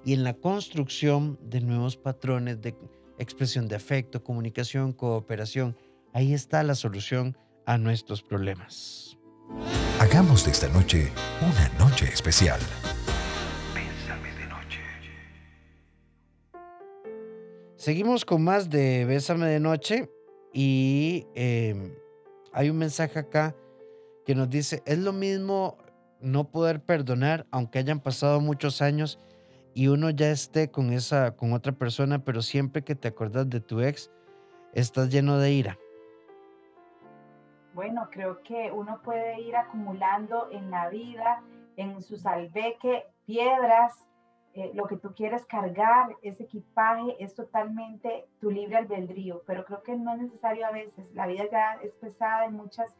y 0.04 0.12
en 0.12 0.22
la 0.22 0.34
construcción 0.34 1.40
de 1.42 1.60
nuevos 1.60 1.96
patrones 1.96 2.62
de 2.62 2.76
expresión 3.18 3.66
de 3.66 3.74
afecto, 3.74 4.22
comunicación, 4.22 4.92
cooperación. 4.92 5.76
Ahí 6.12 6.32
está 6.32 6.62
la 6.62 6.76
solución 6.76 7.36
a 7.66 7.78
nuestros 7.78 8.22
problemas. 8.22 9.18
Hagamos 9.98 10.44
de 10.44 10.52
esta 10.52 10.68
noche 10.68 11.10
una 11.40 11.68
noche 11.84 12.04
especial. 12.12 12.60
Seguimos 17.84 18.24
con 18.24 18.42
más 18.42 18.70
de 18.70 19.04
Bésame 19.04 19.44
de 19.44 19.60
Noche 19.60 20.10
y 20.54 21.26
em, 21.34 21.94
hay 22.54 22.70
un 22.70 22.78
mensaje 22.78 23.18
acá 23.18 23.54
que 24.24 24.34
nos 24.34 24.48
dice, 24.48 24.82
es 24.86 24.98
lo 24.98 25.12
mismo 25.12 25.76
no 26.18 26.50
poder 26.50 26.80
perdonar 26.80 27.44
aunque 27.50 27.80
hayan 27.80 28.00
pasado 28.00 28.40
muchos 28.40 28.80
años 28.80 29.18
y 29.74 29.88
uno 29.88 30.08
ya 30.08 30.30
esté 30.30 30.70
con 30.70 30.94
esa 30.94 31.36
con 31.36 31.52
otra 31.52 31.72
persona, 31.72 32.24
pero 32.24 32.40
siempre 32.40 32.82
que 32.82 32.94
te 32.94 33.08
acuerdas 33.08 33.50
de 33.50 33.60
tu 33.60 33.82
ex 33.82 34.10
estás 34.72 35.10
lleno 35.10 35.36
de 35.36 35.52
ira. 35.52 35.78
Bueno, 37.74 38.08
creo 38.10 38.42
que 38.44 38.72
uno 38.72 39.02
puede 39.02 39.42
ir 39.42 39.56
acumulando 39.56 40.48
en 40.52 40.70
la 40.70 40.88
vida, 40.88 41.42
en 41.76 42.00
su 42.00 42.16
salveque, 42.16 43.04
piedras 43.26 43.92
eh, 44.54 44.70
lo 44.74 44.86
que 44.86 44.96
tú 44.96 45.12
quieres 45.14 45.44
cargar, 45.46 46.14
ese 46.22 46.44
equipaje, 46.44 47.16
es 47.18 47.34
totalmente 47.34 48.26
tu 48.40 48.50
libre 48.50 48.76
albedrío, 48.76 49.42
pero 49.46 49.64
creo 49.64 49.82
que 49.82 49.96
no 49.96 50.14
es 50.14 50.20
necesario 50.20 50.66
a 50.66 50.70
veces. 50.70 51.12
La 51.12 51.26
vida 51.26 51.44
ya 51.50 51.78
es 51.82 51.92
pesada 51.94 52.46
en 52.46 52.54
muchas 52.54 52.94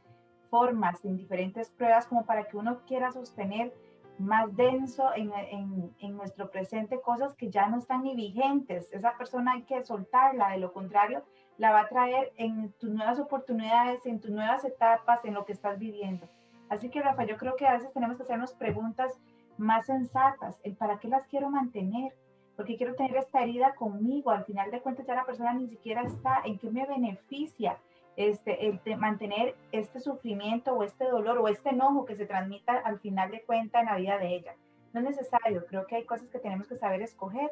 formas, 0.51 1.05
en 1.05 1.17
diferentes 1.17 1.71
pruebas, 1.71 2.07
como 2.07 2.27
para 2.27 2.45
que 2.49 2.57
uno 2.57 2.81
quiera 2.87 3.13
sostener 3.13 3.73
más 4.19 4.55
denso 4.57 5.15
en, 5.15 5.33
en, 5.33 5.95
en, 6.01 6.17
nuestro 6.17 6.51
presente 6.51 7.01
cosas 7.01 7.35
que 7.35 7.51
ya 7.51 7.69
no 7.69 7.79
están 7.79 8.03
ni 8.03 8.15
vigentes. 8.15 8.93
Esa 8.93 9.17
persona 9.17 9.53
hay 9.53 9.63
que 9.63 9.85
soltarla, 9.85 10.51
de 10.51 10.59
lo 10.59 10.73
contrario, 10.73 11.25
la 11.59 11.73
va 11.73 11.83
a 11.83 11.89
traer 11.89 12.33
en 12.37 12.73
tus 12.81 12.91
nuevas 12.91 13.19
oportunidades, 13.21 14.05
en 14.07 14.21
tus 14.21 14.31
nuevas 14.31 14.65
etapas, 14.65 15.25
en 15.25 15.35
lo 15.35 15.45
que 15.45 15.53
estás 15.53 15.79
viviendo. 15.79 16.29
Así 16.69 16.91
que, 16.91 17.01
Rafa, 17.01 17.25
yo 17.25 17.37
creo 17.37 17.57
que 17.57 17.67
a 17.67 17.75
veces 17.75 17.93
tenemos 17.93 18.17
que 18.17 18.25
hacernos 18.25 18.53
preguntas 18.55 19.21
más 19.59 19.87
sensatas, 19.87 20.59
el 20.63 20.75
para 20.75 20.99
qué 20.99 21.09
las 21.09 21.27
quiero 21.27 21.51
mantener, 21.51 22.15
porque 22.57 22.77
quiero 22.77 22.95
tener 22.95 23.17
esta 23.17 23.43
herida 23.43 23.75
conmigo, 23.75 24.31
al 24.31 24.45
final 24.45 24.71
de 24.71 24.81
cuentas 24.81 25.07
ya 25.07 25.15
la 25.15 25.27
persona 25.27 25.55
ni 25.55 25.69
siquiera 25.69 26.03
está, 26.03 26.41
en 26.45 26.59
qué 26.59 26.71
me 26.71 26.87
beneficia 26.87 27.79
este, 28.17 28.69
el 28.69 28.81
de 28.85 28.97
mantener 28.97 29.57
este 29.73 29.99
sufrimiento 29.99 30.73
o 30.73 30.85
este 30.85 31.05
dolor 31.05 31.39
o 31.39 31.49
este 31.49 31.71
enojo 31.71 32.05
que 32.05 32.17
se 32.17 32.27
transmita 32.27 32.77
al 32.79 33.01
final 33.01 33.31
de 33.31 33.43
cuentas 33.43 33.83
en 33.83 33.87
la 33.87 33.97
vida 33.97 34.19
de 34.19 34.37
ella. 34.37 34.55
No 34.93 35.01
es 35.01 35.07
necesario, 35.07 35.67
creo 35.67 35.87
que 35.87 35.97
hay 35.97 36.05
cosas 36.05 36.29
que 36.29 36.39
tenemos 36.39 36.69
que 36.69 36.77
saber 36.77 37.03
escoger. 37.03 37.51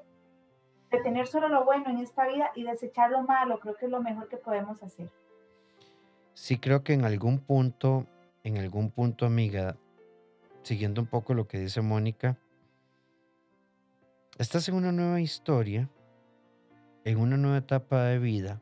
De 0.92 1.00
tener 1.00 1.26
solo 1.26 1.48
lo 1.48 1.64
bueno 1.64 1.88
en 1.88 1.98
esta 1.98 2.28
vida 2.28 2.50
y 2.54 2.64
desechar 2.64 3.10
lo 3.10 3.22
malo, 3.22 3.58
creo 3.58 3.74
que 3.74 3.86
es 3.86 3.90
lo 3.90 4.02
mejor 4.02 4.28
que 4.28 4.36
podemos 4.36 4.80
hacer. 4.82 5.10
Sí, 6.34 6.58
creo 6.58 6.84
que 6.84 6.92
en 6.92 7.04
algún 7.04 7.38
punto, 7.40 8.06
en 8.44 8.58
algún 8.58 8.90
punto, 8.90 9.26
amiga, 9.26 9.76
siguiendo 10.62 11.00
un 11.00 11.06
poco 11.06 11.34
lo 11.34 11.46
que 11.46 11.58
dice 11.58 11.80
Mónica, 11.80 12.38
estás 14.38 14.68
en 14.68 14.74
una 14.74 14.92
nueva 14.92 15.20
historia, 15.20 15.90
en 17.04 17.18
una 17.18 17.36
nueva 17.36 17.58
etapa 17.58 18.04
de 18.04 18.18
vida 18.18 18.60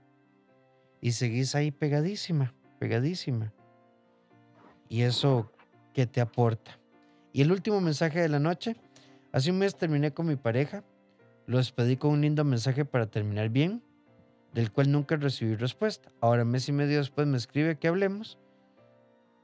y 1.00 1.12
seguís 1.12 1.54
ahí 1.54 1.70
pegadísima, 1.70 2.54
pegadísima. 2.78 3.52
Y 4.88 5.02
eso, 5.02 5.52
¿qué 5.94 6.06
te 6.06 6.20
aporta? 6.20 6.78
Y 7.32 7.42
el 7.42 7.52
último 7.52 7.80
mensaje 7.80 8.20
de 8.20 8.28
la 8.28 8.40
noche, 8.40 8.76
hace 9.32 9.50
un 9.50 9.58
mes 9.58 9.76
terminé 9.76 10.12
con 10.12 10.26
mi 10.26 10.36
pareja, 10.36 10.82
lo 11.46 11.58
despedí 11.58 11.96
con 11.96 12.12
un 12.12 12.22
lindo 12.22 12.44
mensaje 12.44 12.84
para 12.84 13.06
terminar 13.06 13.50
bien, 13.50 13.82
del 14.52 14.72
cual 14.72 14.90
nunca 14.90 15.16
recibí 15.16 15.54
respuesta. 15.54 16.10
Ahora, 16.20 16.44
mes 16.44 16.68
y 16.68 16.72
medio 16.72 16.98
después 16.98 17.26
me 17.28 17.36
escribe 17.36 17.78
que 17.78 17.86
hablemos. 17.86 18.38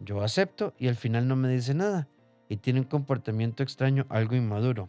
Yo 0.01 0.23
acepto 0.23 0.75
y 0.79 0.89
al 0.89 0.97
final 0.97 1.29
no 1.29 1.37
me 1.37 1.49
dice 1.49 1.73
nada 1.75 2.09
y 2.49 2.59
tiene 2.59 2.81
un 2.81 2.87
comportamiento 2.87 3.63
extraño, 3.63 4.07
algo 4.09 4.35
inmaduro. 4.35 4.89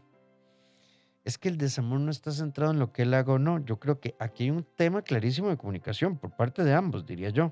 Es 1.24 1.38
que 1.38 1.50
el 1.50 1.58
desamor 1.58 2.00
no 2.00 2.12
está 2.12 2.32
centrado 2.32 2.72
en 2.72 2.80
lo 2.80 2.94
que 2.94 3.02
él 3.02 3.14
haga 3.14 3.34
o 3.34 3.40
no. 3.40 3.60
Yo 3.60 3.80
creo 3.80 4.00
que 4.00 4.16
aquí 4.20 4.46
hay 4.46 4.52
un 4.52 4.64
tema 4.64 5.02
clarísimo 5.02 5.50
de 5.50 5.58
comunicación 5.58 6.18
por 6.18 6.32
parte 6.32 6.64
de 6.64 6.74
ambos, 6.74 7.06
diría 7.06 7.30
yo. 7.30 7.52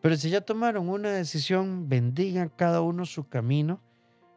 Pero 0.00 0.16
si 0.16 0.30
ya 0.30 0.42
tomaron 0.42 0.88
una 0.88 1.10
decisión, 1.10 1.88
bendigan 1.88 2.50
cada 2.50 2.82
uno 2.82 3.04
su 3.04 3.28
camino 3.28 3.80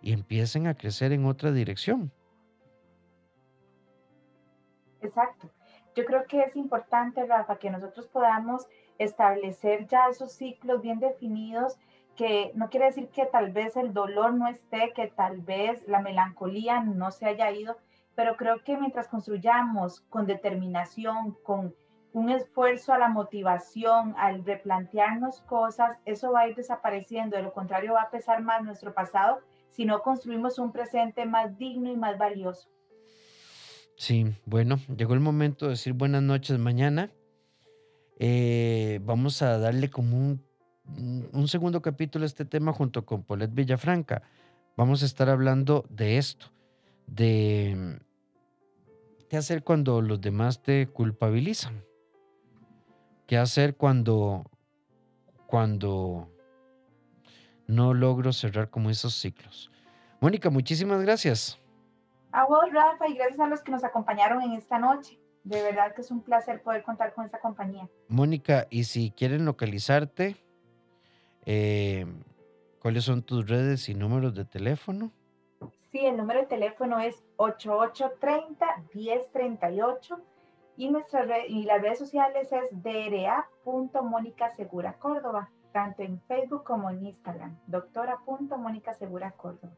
y 0.01 0.13
empiecen 0.13 0.65
a 0.67 0.75
crecer 0.75 1.11
en 1.11 1.25
otra 1.25 1.51
dirección. 1.51 2.11
Exacto. 5.01 5.49
Yo 5.95 6.05
creo 6.05 6.25
que 6.25 6.41
es 6.43 6.55
importante, 6.55 7.25
Rafa, 7.25 7.57
que 7.57 7.69
nosotros 7.69 8.07
podamos 8.07 8.67
establecer 8.97 9.87
ya 9.87 10.07
esos 10.09 10.31
ciclos 10.31 10.81
bien 10.81 10.99
definidos 10.99 11.77
que 12.17 12.51
no 12.55 12.69
quiere 12.69 12.87
decir 12.87 13.09
que 13.09 13.25
tal 13.27 13.51
vez 13.51 13.77
el 13.77 13.93
dolor 13.93 14.33
no 14.33 14.47
esté, 14.47 14.91
que 14.93 15.07
tal 15.07 15.41
vez 15.41 15.87
la 15.87 16.01
melancolía 16.01 16.81
no 16.81 17.11
se 17.11 17.27
haya 17.27 17.51
ido, 17.51 17.77
pero 18.15 18.35
creo 18.35 18.63
que 18.63 18.75
mientras 18.75 19.07
construyamos 19.07 20.01
con 20.09 20.25
determinación, 20.25 21.37
con 21.43 21.75
un 22.13 22.31
esfuerzo 22.31 22.91
a 22.91 22.97
la 22.97 23.09
motivación, 23.09 24.15
al 24.17 24.43
replantearnos 24.43 25.41
cosas, 25.41 25.97
eso 26.05 26.31
va 26.31 26.41
a 26.41 26.49
ir 26.49 26.55
desapareciendo, 26.55 27.37
de 27.37 27.43
lo 27.43 27.53
contrario 27.53 27.93
va 27.93 28.01
a 28.01 28.09
pesar 28.09 28.41
más 28.41 28.63
nuestro 28.63 28.93
pasado 28.93 29.39
si 29.69 29.85
no 29.85 30.01
construimos 30.01 30.57
un 30.57 30.71
presente 30.71 31.25
más 31.27 31.55
digno 31.59 31.91
y 31.91 31.95
más 31.95 32.17
valioso. 32.17 32.67
Sí, 33.95 34.25
bueno, 34.45 34.77
llegó 34.95 35.13
el 35.13 35.19
momento 35.19 35.65
de 35.65 35.71
decir 35.71 35.93
buenas 35.93 36.23
noches 36.23 36.57
mañana. 36.57 37.11
Eh, 38.19 38.99
vamos 39.03 39.43
a 39.43 39.59
darle 39.59 39.91
como 39.91 40.17
un 40.17 40.46
un 40.95 41.47
segundo 41.47 41.81
capítulo 41.81 42.25
este 42.25 42.45
tema 42.45 42.73
junto 42.73 43.05
con 43.05 43.23
Paulette 43.23 43.53
Villafranca. 43.53 44.21
Vamos 44.75 45.03
a 45.03 45.05
estar 45.05 45.29
hablando 45.29 45.85
de 45.89 46.17
esto, 46.17 46.47
de 47.07 47.99
qué 49.29 49.37
hacer 49.37 49.63
cuando 49.63 50.01
los 50.01 50.21
demás 50.21 50.61
te 50.61 50.87
culpabilizan. 50.87 51.83
¿Qué 53.25 53.37
hacer 53.37 53.75
cuando, 53.75 54.49
cuando 55.47 56.29
no 57.67 57.93
logro 57.93 58.31
cerrar 58.31 58.69
como 58.69 58.89
esos 58.89 59.13
ciclos? 59.15 59.69
Mónica, 60.21 60.49
muchísimas 60.49 61.01
gracias. 61.01 61.59
A 62.31 62.45
vos, 62.45 62.71
Rafa, 62.71 63.07
y 63.09 63.15
gracias 63.15 63.39
a 63.39 63.47
los 63.47 63.61
que 63.61 63.71
nos 63.71 63.83
acompañaron 63.83 64.41
en 64.43 64.53
esta 64.53 64.79
noche. 64.79 65.19
De 65.43 65.61
verdad 65.61 65.93
que 65.95 66.01
es 66.01 66.11
un 66.11 66.21
placer 66.21 66.61
poder 66.61 66.83
contar 66.83 67.13
con 67.13 67.25
esta 67.25 67.39
compañía. 67.39 67.89
Mónica, 68.07 68.67
y 68.69 68.85
si 68.85 69.11
quieren 69.11 69.45
localizarte, 69.45 70.37
eh, 71.49 72.05
¿Cuáles 72.81 73.05
son 73.05 73.23
tus 73.23 73.47
redes 73.47 73.87
y 73.87 73.95
números 73.95 74.35
de 74.35 74.43
teléfono? 74.43 75.13
Sí, 75.89 76.05
el 76.05 76.17
número 76.17 76.41
de 76.41 76.47
teléfono 76.47 76.99
es 76.99 77.23
8830-1038 77.37 80.21
y, 80.75 80.89
nuestra 80.89 81.21
red, 81.21 81.45
y 81.47 81.63
las 81.63 81.81
redes 81.81 81.99
sociales 81.99 82.49
es 82.51 82.65
dra.mónica 82.83 84.49
Segura 84.57 84.99
Córdoba, 84.99 85.49
tanto 85.71 86.03
en 86.03 86.19
Facebook 86.23 86.65
como 86.65 86.89
en 86.89 87.05
Instagram, 87.05 87.57
doctora.mónica 87.67 88.93
Segura 88.93 89.31
Córdoba. 89.31 89.71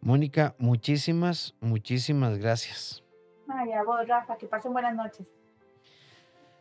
Mónica, 0.00 0.54
muchísimas, 0.58 1.56
muchísimas 1.60 2.38
gracias. 2.38 3.02
Ay, 3.48 3.72
a 3.72 3.82
vos, 3.82 4.06
Rafa, 4.06 4.36
que 4.36 4.46
pasen 4.46 4.72
buenas 4.72 4.94
noches. 4.94 5.26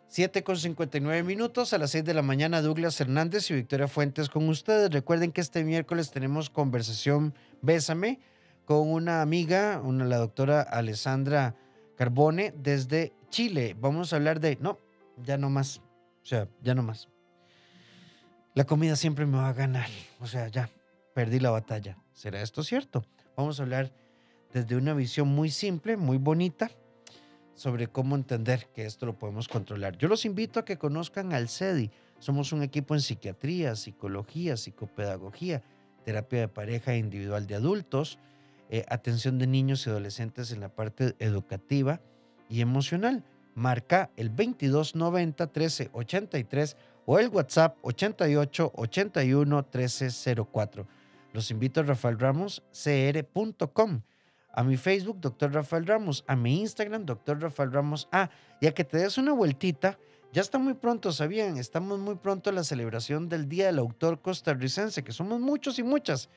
7 0.07 0.43
con 0.43 0.57
59 0.57 1.23
minutos 1.23 1.73
a 1.73 1.77
las 1.77 1.91
6 1.91 2.05
de 2.05 2.13
la 2.13 2.21
mañana, 2.21 2.61
Douglas 2.61 2.99
Hernández 3.01 3.49
y 3.49 3.55
Victoria 3.55 3.87
Fuentes 3.87 4.29
con 4.29 4.47
ustedes. 4.47 4.91
Recuerden 4.91 5.31
que 5.31 5.41
este 5.41 5.63
miércoles 5.63 6.11
tenemos 6.11 6.49
conversación 6.49 7.33
Bésame 7.61 8.19
con 8.65 8.91
una 8.91 9.21
amiga, 9.21 9.81
una, 9.83 10.05
la 10.05 10.17
doctora 10.17 10.61
Alessandra 10.61 11.55
Carbone 11.95 12.53
desde 12.57 13.13
Chile. 13.29 13.75
Vamos 13.79 14.13
a 14.13 14.17
hablar 14.17 14.39
de, 14.39 14.57
no, 14.61 14.79
ya 15.23 15.37
no 15.37 15.49
más, 15.49 15.79
o 16.21 16.25
sea, 16.25 16.47
ya 16.61 16.75
no 16.75 16.83
más. 16.83 17.09
La 18.53 18.65
comida 18.65 18.95
siempre 18.95 19.25
me 19.25 19.37
va 19.37 19.49
a 19.49 19.53
ganar, 19.53 19.89
o 20.19 20.27
sea, 20.27 20.47
ya, 20.47 20.69
perdí 21.15 21.39
la 21.39 21.49
batalla. 21.49 21.97
¿Será 22.13 22.41
esto 22.41 22.63
cierto? 22.63 23.03
Vamos 23.35 23.59
a 23.59 23.63
hablar 23.63 23.91
desde 24.53 24.75
una 24.75 24.93
visión 24.93 25.27
muy 25.27 25.49
simple, 25.49 25.97
muy 25.97 26.17
bonita, 26.17 26.69
sobre 27.55 27.87
cómo 27.87 28.15
entender 28.15 28.67
que 28.73 28.85
esto 28.85 29.05
lo 29.05 29.17
podemos 29.17 29.47
controlar. 29.47 29.97
Yo 29.97 30.07
los 30.07 30.25
invito 30.25 30.59
a 30.59 30.65
que 30.65 30.77
conozcan 30.77 31.33
al 31.33 31.49
CEDI. 31.49 31.91
Somos 32.19 32.51
un 32.51 32.63
equipo 32.63 32.93
en 32.93 33.01
psiquiatría, 33.01 33.75
psicología, 33.75 34.57
psicopedagogía, 34.57 35.61
terapia 36.03 36.41
de 36.41 36.47
pareja 36.47 36.93
e 36.93 36.97
individual 36.97 37.47
de 37.47 37.55
adultos, 37.55 38.19
eh, 38.69 38.85
atención 38.89 39.39
de 39.39 39.47
niños 39.47 39.85
y 39.85 39.89
adolescentes 39.89 40.51
en 40.51 40.61
la 40.61 40.69
parte 40.69 41.15
educativa 41.19 42.01
y 42.49 42.61
emocional. 42.61 43.23
Marca 43.55 44.09
el 44.17 44.29
2290 44.29 45.45
1383 45.45 46.75
o 47.05 47.19
el 47.19 47.29
WhatsApp 47.29 47.77
88 47.81 48.71
81 48.75 49.57
1304. 49.57 50.87
Los 51.33 51.51
invito 51.51 51.81
a 51.81 51.83
rafaelramoscr.com 51.83 54.01
a 54.53 54.63
mi 54.63 54.77
Facebook, 54.77 55.19
Dr. 55.19 55.51
Rafael 55.51 55.85
Ramos, 55.85 56.23
a 56.27 56.35
mi 56.35 56.61
Instagram, 56.61 57.05
Dr. 57.05 57.41
Rafael 57.41 57.71
Ramos 57.71 58.07
A, 58.11 58.29
y 58.61 58.67
a 58.67 58.73
que 58.73 58.83
te 58.83 58.97
des 58.97 59.17
una 59.17 59.33
vueltita. 59.33 59.97
Ya 60.31 60.41
está 60.41 60.59
muy 60.59 60.75
pronto, 60.75 61.11
¿sabían? 61.11 61.57
Estamos 61.57 61.99
muy 61.99 62.15
pronto 62.15 62.49
a 62.49 62.53
la 62.53 62.63
celebración 62.63 63.29
del 63.29 63.49
Día 63.49 63.65
del 63.65 63.79
Autor 63.79 64.21
Costarricense, 64.21 65.03
que 65.03 65.11
somos 65.11 65.39
muchos 65.39 65.79
y 65.79 65.83
muchas. 65.83 66.29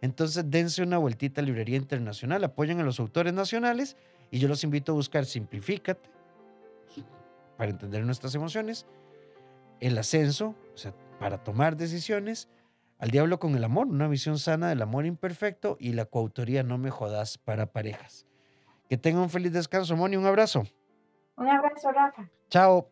Entonces, 0.00 0.44
dense 0.48 0.82
una 0.82 0.98
vueltita 0.98 1.40
a 1.40 1.44
Librería 1.44 1.76
Internacional, 1.76 2.44
apoyen 2.44 2.80
a 2.80 2.84
los 2.84 3.00
autores 3.00 3.32
nacionales 3.32 3.96
y 4.30 4.38
yo 4.38 4.48
los 4.48 4.62
invito 4.64 4.92
a 4.92 4.94
buscar 4.94 5.26
Simplifícate 5.26 6.08
para 7.56 7.70
entender 7.70 8.04
nuestras 8.04 8.34
emociones, 8.34 8.86
el 9.80 9.96
ascenso, 9.98 10.54
o 10.74 10.78
sea, 10.78 10.94
para 11.18 11.42
tomar 11.42 11.76
decisiones, 11.76 12.48
al 12.98 13.10
diablo 13.10 13.38
con 13.38 13.54
el 13.54 13.64
amor, 13.64 13.88
una 13.88 14.08
visión 14.08 14.38
sana 14.38 14.68
del 14.68 14.82
amor 14.82 15.06
imperfecto 15.06 15.76
y 15.78 15.92
la 15.92 16.06
coautoría 16.06 16.62
No 16.62 16.78
me 16.78 16.90
jodas 16.90 17.38
para 17.38 17.66
parejas. 17.66 18.26
Que 18.88 18.96
tengan 18.96 19.22
un 19.22 19.30
feliz 19.30 19.52
descanso, 19.52 19.96
Moni. 19.96 20.16
Un 20.16 20.26
abrazo. 20.26 20.64
Un 21.36 21.48
abrazo, 21.48 21.90
Rafa. 21.92 22.30
Chao. 22.48 22.90